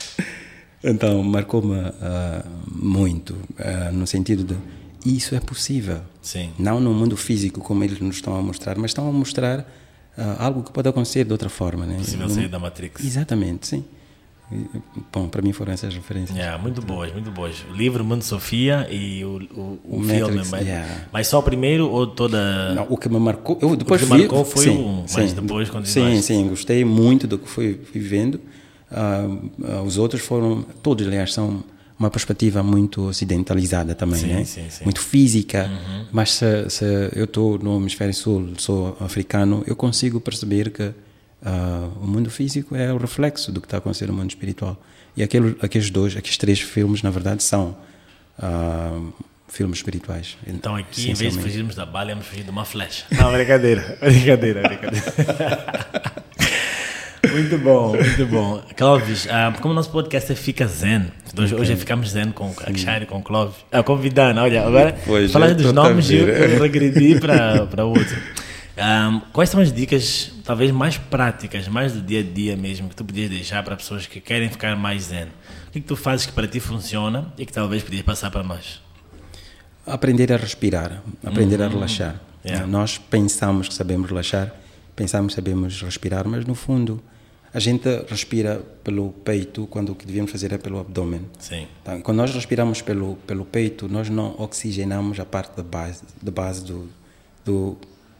[0.82, 1.92] então, marcou-me uh,
[2.70, 4.56] muito, uh, no sentido de
[5.04, 6.00] isso é possível.
[6.20, 6.52] Sim.
[6.58, 9.64] Não no mundo físico, como eles nos estão a mostrar, mas estão a mostrar uh,
[10.38, 11.86] algo que pode acontecer de outra forma.
[11.86, 11.96] Né?
[11.98, 13.04] Possível sair da Matrix.
[13.04, 13.84] Exatamente, sim.
[15.12, 16.36] Bom, para mim foram essas referências.
[16.36, 17.62] Yeah, muito boas, muito boas.
[17.70, 20.42] O livro Mundo Sofia e o, o, o, o filme.
[20.50, 21.06] mas, yeah.
[21.12, 22.74] mas só o primeiro ou toda.
[22.74, 23.58] Não, o que me marcou.
[23.60, 26.22] Eu depois o que vi, marcou foi sim, um, mas sim, depois continuaste.
[26.22, 28.40] Sim, sim, gostei muito do que fui, fui vendo.
[28.90, 30.62] Uh, uh, os outros foram.
[30.82, 31.62] Todos, aliás, são
[31.98, 34.44] uma perspectiva muito ocidentalizada também, sim, né?
[34.44, 34.84] Sim, sim.
[34.84, 35.68] Muito física.
[35.68, 36.06] Uhum.
[36.12, 36.84] Mas se, se
[37.14, 40.92] eu estou no hemisfério sul, sou africano, eu consigo perceber que
[41.40, 44.76] Uh, o mundo físico é o reflexo do que está acontecendo no mundo espiritual.
[45.16, 47.76] E aquele, aqueles dois, aqueles três filmes, na verdade, são
[48.38, 49.12] uh,
[49.46, 50.36] filmes espirituais.
[50.46, 53.04] Então aqui, em vez de fugirmos da bala, vamos fugir de uma flecha.
[53.12, 55.04] Não, brincadeira, brincadeira, brincadeira.
[57.30, 58.62] muito bom, muito bom.
[58.76, 61.06] Clóvis, uh, como nosso podcast é Fica Zen,
[61.36, 61.62] hoje, okay.
[61.62, 63.56] hoje ficamos zen com a Akshari, com o Clóvis.
[63.72, 64.96] Ah, convidando, olha, agora,
[65.32, 68.16] falando dos nomes, eu, eu regredi para outro.
[68.78, 72.94] Um, quais são as dicas, talvez mais práticas, mais do dia a dia mesmo, que
[72.94, 75.24] tu podias deixar para pessoas que querem ficar mais zen?
[75.66, 78.30] O que, é que tu fazes que para ti funciona e que talvez podias passar
[78.30, 78.80] para nós?
[79.84, 81.66] Aprender a respirar, aprender uhum.
[81.66, 82.20] a relaxar.
[82.44, 82.66] Yeah.
[82.66, 84.54] Nós pensamos que sabemos relaxar,
[84.98, 87.00] pensamos sabemos respirar, mas no fundo
[87.54, 91.22] a gente respira pelo peito quando o que devíamos fazer é pelo abdômen.
[91.38, 91.66] Sim.
[91.80, 96.32] Então, quando nós respiramos pelo, pelo peito, nós não oxigenamos a parte da base, da
[96.32, 96.88] base do,
[97.44, 97.78] do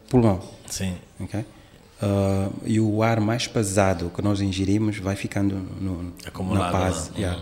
[0.08, 0.40] pulmão.
[0.66, 0.94] Sim.
[1.20, 1.40] Okay?
[1.40, 7.10] Uh, e o ar mais pesado que nós ingerimos vai ficando no, Acumulado, na base.
[7.18, 7.38] Yeah.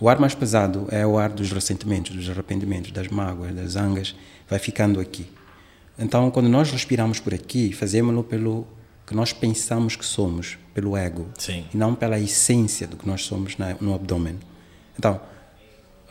[0.00, 4.14] O ar mais pesado é o ar dos ressentimentos, dos arrependimentos, das mágoas, das zangas,
[4.48, 5.26] vai ficando aqui.
[5.98, 8.66] Então, quando nós respiramos por aqui, fazemos-lo pelo
[9.06, 11.64] que nós pensamos que somos, pelo ego, Sim.
[11.72, 14.36] e não pela essência do que nós somos na, no abdômen.
[14.98, 15.20] Então,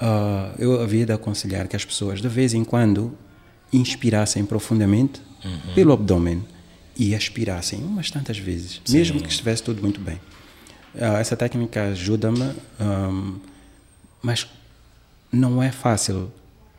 [0.01, 3.15] uh, eu havia de aconselhar que as pessoas, de vez em quando,
[3.73, 5.73] inspirassem profundamente uhum.
[5.73, 6.43] pelo abdômen
[6.95, 8.97] e aspirassem umas tantas vezes, Sim.
[8.97, 10.15] mesmo que estivesse tudo muito bem.
[10.95, 13.39] Uh, essa técnica ajuda-me, um,
[14.21, 14.47] mas
[15.29, 16.31] não é fácil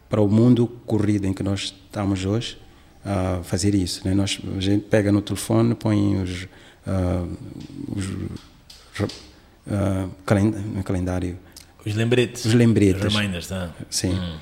[0.09, 2.57] para o mundo corrido em que nós estamos hoje
[3.07, 4.07] uh, fazer isso.
[4.07, 4.15] Né?
[4.15, 6.45] Nós, a gente pega no telefone, põe os,
[6.87, 7.29] uh,
[7.95, 8.07] os
[9.01, 10.11] uh,
[10.85, 11.39] calendário.
[11.85, 12.45] Os lembretes.
[12.45, 13.05] Os lembretes.
[13.05, 13.71] Os reminders, tá?
[13.89, 14.13] Sim.
[14.13, 14.39] Hum.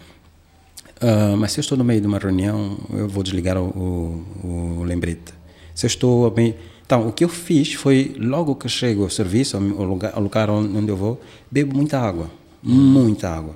[1.38, 4.82] Mas se eu estou no meio de uma reunião, eu vou desligar o, o, o
[4.84, 5.34] lembrete.
[5.74, 6.54] Se eu estou bem.
[6.86, 10.48] Então, o que eu fiz foi, logo que chego ao serviço, ao lugar, ao lugar
[10.48, 12.30] onde eu vou, bebo muita água.
[12.62, 13.54] Muita água.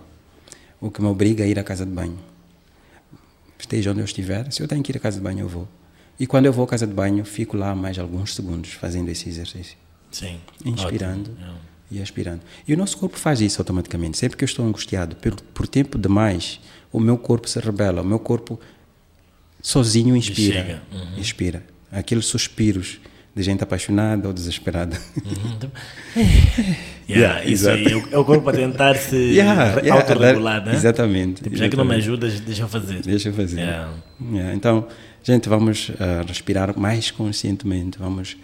[0.78, 2.18] O que me obriga a ir à casa de banho.
[3.58, 5.68] Esteja onde eu estiver, se eu tenho que ir à casa de banho, eu vou.
[6.18, 9.28] E quando eu vou à casa de banho, fico lá mais alguns segundos fazendo esse
[9.28, 9.76] exercício.
[10.10, 10.40] Sim.
[10.64, 11.36] Inspirando
[11.90, 12.40] e expirando.
[12.66, 14.18] E o nosso corpo faz isso automaticamente.
[14.18, 16.60] Sempre que eu estou angustiado por, por tempo demais,
[16.92, 18.58] o meu corpo se rebela, o meu corpo
[19.62, 20.82] sozinho inspira.
[20.92, 21.18] Uhum.
[21.18, 21.64] Inspira.
[21.90, 23.00] Aqueles suspiros
[23.34, 25.00] de gente apaixonada ou desesperada.
[25.24, 25.70] Uhum.
[27.08, 30.74] yeah, yeah, isso aí é o corpo a tentar se yeah, autorregular, né?
[30.74, 31.42] Exatamente.
[31.42, 31.70] Tipo, já exatamente.
[31.70, 33.00] que não me ajudas, deixa eu fazer.
[33.00, 33.60] Deixa eu fazer.
[34.54, 34.86] Então,
[35.22, 38.36] gente, vamos uh, respirar mais conscientemente, vamos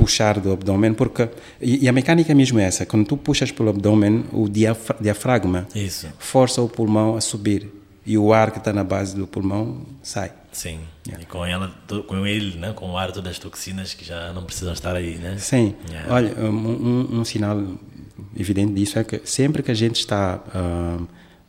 [0.00, 1.28] puxar do abdômen, porque
[1.60, 6.08] e, a mecânica mesmo é essa, quando tu puxas pelo abdômen, o diafragma Isso.
[6.18, 7.70] força o pulmão a subir
[8.06, 10.32] e o ar que está na base do pulmão sai.
[10.52, 11.22] Sim, yeah.
[11.22, 11.70] e com, ela,
[12.08, 12.72] com ele, né?
[12.72, 15.36] com o ar todas as toxinas que já não precisam estar aí, né?
[15.38, 16.12] Sim, yeah.
[16.12, 17.62] olha, um, um, um, sinal
[18.38, 21.06] evidente disso é que sempre que a gente está uh,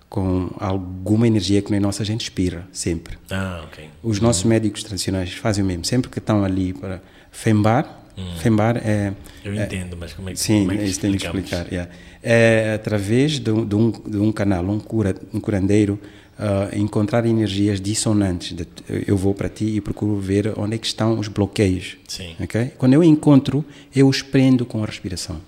[0.10, 3.18] com alguma energia que não é nossa, a gente expira, sempre.
[3.30, 3.90] Ah, ok.
[4.04, 7.02] Os nossos médicos tradicionais fazem o mesmo, sempre que estão ali para
[7.32, 8.36] fembar, Hum.
[8.38, 9.14] Fembar é.
[9.44, 11.68] Eu é, entendo, mas como é que Sim, como é que isso tem que explicar.
[11.72, 11.92] Yeah.
[12.22, 16.00] É através de, de, um, de um canal, um, cura, um curandeiro,
[16.38, 18.56] uh, encontrar energias dissonantes.
[18.56, 18.68] De,
[19.08, 21.98] eu vou para ti e procuro ver onde é que estão os bloqueios.
[22.08, 22.36] Sim.
[22.40, 22.74] Okay?
[22.78, 23.66] Quando eu encontro,
[23.96, 25.40] eu os prendo com a respiração.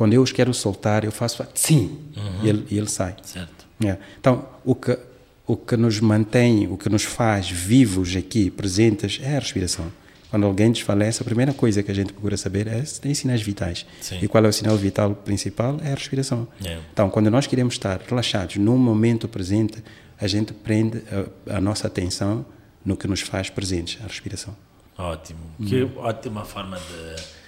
[0.00, 2.42] Quando eu os quero soltar, eu faço sim uhum.
[2.42, 3.14] e, ele, e ele sai.
[3.22, 3.66] Certo.
[3.82, 4.00] Yeah.
[4.18, 4.98] Então, o que
[5.46, 9.92] o que nos mantém, o que nos faz vivos aqui, presentes, é a respiração.
[10.30, 13.42] Quando alguém desfalece, a primeira coisa que a gente procura saber é se tem sinais
[13.42, 13.84] vitais.
[14.00, 14.20] Sim.
[14.22, 15.78] E qual é o sinal vital principal?
[15.84, 16.48] É a respiração.
[16.62, 16.82] Yeah.
[16.90, 19.84] Então, quando nós queremos estar relaxados no momento presente,
[20.18, 21.02] a gente prende
[21.46, 22.46] a, a nossa atenção
[22.82, 24.56] no que nos faz presentes, a respiração.
[24.96, 25.40] Ótimo.
[25.60, 25.66] Hum.
[25.66, 27.39] Que ótima forma de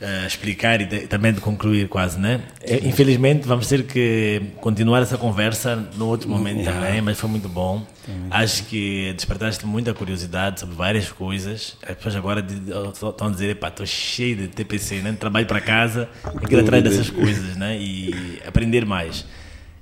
[0.00, 2.40] uh, explicar e de, também de concluir quase, né?
[2.60, 6.80] É, infelizmente vamos ter que continuar essa conversa no outro momento yeah.
[6.80, 7.86] também, mas foi muito bom.
[8.04, 8.28] Também.
[8.30, 11.76] Acho que despertaste muita curiosidade sobre várias coisas.
[11.82, 12.44] As pessoas agora
[12.92, 15.12] estão a dizer, pá, estou cheio de TPC, né?
[15.18, 16.08] Trabalho para casa,
[16.48, 17.78] quero atrás dessas coisas, né?
[17.78, 19.24] E aprender mais.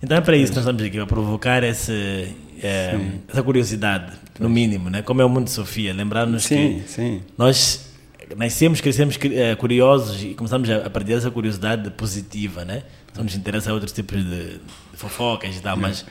[0.02, 2.98] Então é para isso que nós estamos aqui, para provocar esse, é,
[3.28, 5.00] essa curiosidade, no mínimo, né?
[5.00, 5.92] Como é o mundo de Sofia.
[5.94, 7.22] Lembrar-nos que sim.
[7.38, 7.91] nós
[8.36, 12.82] nascemos, crescemos uh, curiosos e começamos a, a perder essa curiosidade positiva, né?
[13.16, 14.60] Nos interessa outros tipos de, de
[14.94, 16.04] fofocas e tal, mas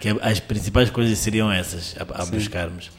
[0.00, 2.90] que as principais coisas seriam essas a, a buscarmos.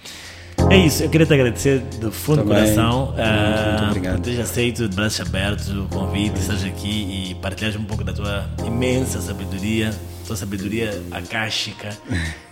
[0.70, 2.57] É isso, eu queria te agradecer do fundo Também.
[2.57, 7.76] do coração uh, por teres aceito de braços abertos o convite, estás aqui e partilhas
[7.76, 9.91] um pouco da tua imensa sabedoria,
[10.30, 11.89] tua sabedoria akáshica.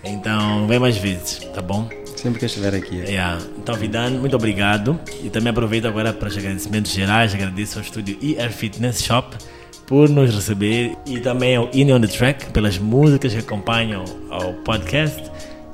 [0.04, 1.88] Então, vem mais vezes, tá bom?
[2.16, 2.96] Sempre que estiver aqui.
[2.96, 3.40] Yeah.
[3.56, 5.00] Então, Vidano, muito obrigado.
[5.24, 7.36] E também aproveito agora para os agradecimentos gerais.
[7.36, 9.38] Agradeço ao estúdio ER Fitness Shop
[9.86, 14.54] por nos receber e também ao In on the Track pelas músicas que acompanham ao
[14.54, 15.22] podcast.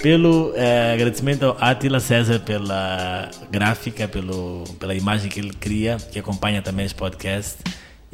[0.01, 6.19] Pelo eh, agradecimento ao Atila César pela gráfica, pelo, pela imagem que ele cria, que
[6.19, 7.59] acompanha também esse podcast.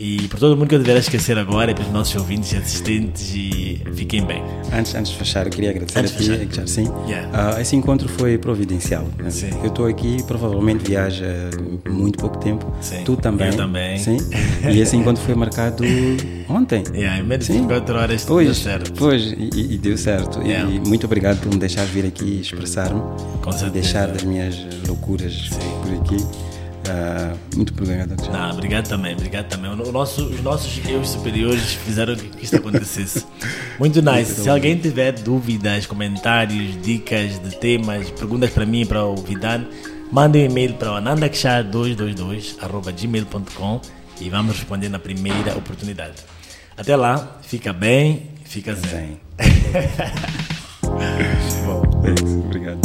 [0.02, 2.56] E por todo mundo que eu deveria esquecer agora, e para os nossos ouvintes e
[2.56, 4.42] assistentes, e fiquem bem.
[4.72, 6.88] Antes, antes de fechar, eu queria agradecer antes a ti, sim.
[7.06, 7.58] Yeah.
[7.58, 9.06] Uh, esse encontro foi providencial.
[9.22, 9.30] Né?
[9.30, 9.50] Sim.
[9.62, 11.50] Eu estou aqui, provavelmente viaja
[11.90, 12.74] muito pouco tempo.
[12.80, 13.04] Sim.
[13.04, 13.48] Tu também.
[13.48, 14.00] Eu também.
[14.00, 14.20] Sim.
[14.72, 15.84] E esse encontro foi marcado
[16.48, 16.82] ontem.
[16.94, 18.94] Yeah, em menos de 24 horas pois, deu certo.
[18.94, 20.42] Pois, e, e deu certo.
[20.42, 20.72] Yeah.
[20.72, 23.02] E muito obrigado por me deixar vir aqui expressar-me.
[23.42, 23.70] Com certeza.
[23.70, 24.56] Deixar das minhas
[24.88, 25.60] loucuras Sim.
[25.84, 26.49] por aqui.
[26.90, 28.16] Uh, muito obrigado.
[28.32, 29.70] Não, obrigado também, obrigado também.
[29.72, 33.24] O nosso, os nossos eu superiores fizeram que isto acontecesse.
[33.78, 34.42] Muito nice.
[34.42, 39.68] Se alguém tiver dúvidas, comentários, dicas de temas, perguntas para mim e para o Vidan,
[40.12, 43.82] mande um e-mail para anandakshar222.gmail.com
[44.20, 46.16] e vamos responder na primeira oportunidade.
[46.76, 49.20] Até lá, fica bem, fica zen.
[51.66, 51.84] Bom.
[52.04, 52.80] É isso, obrigado.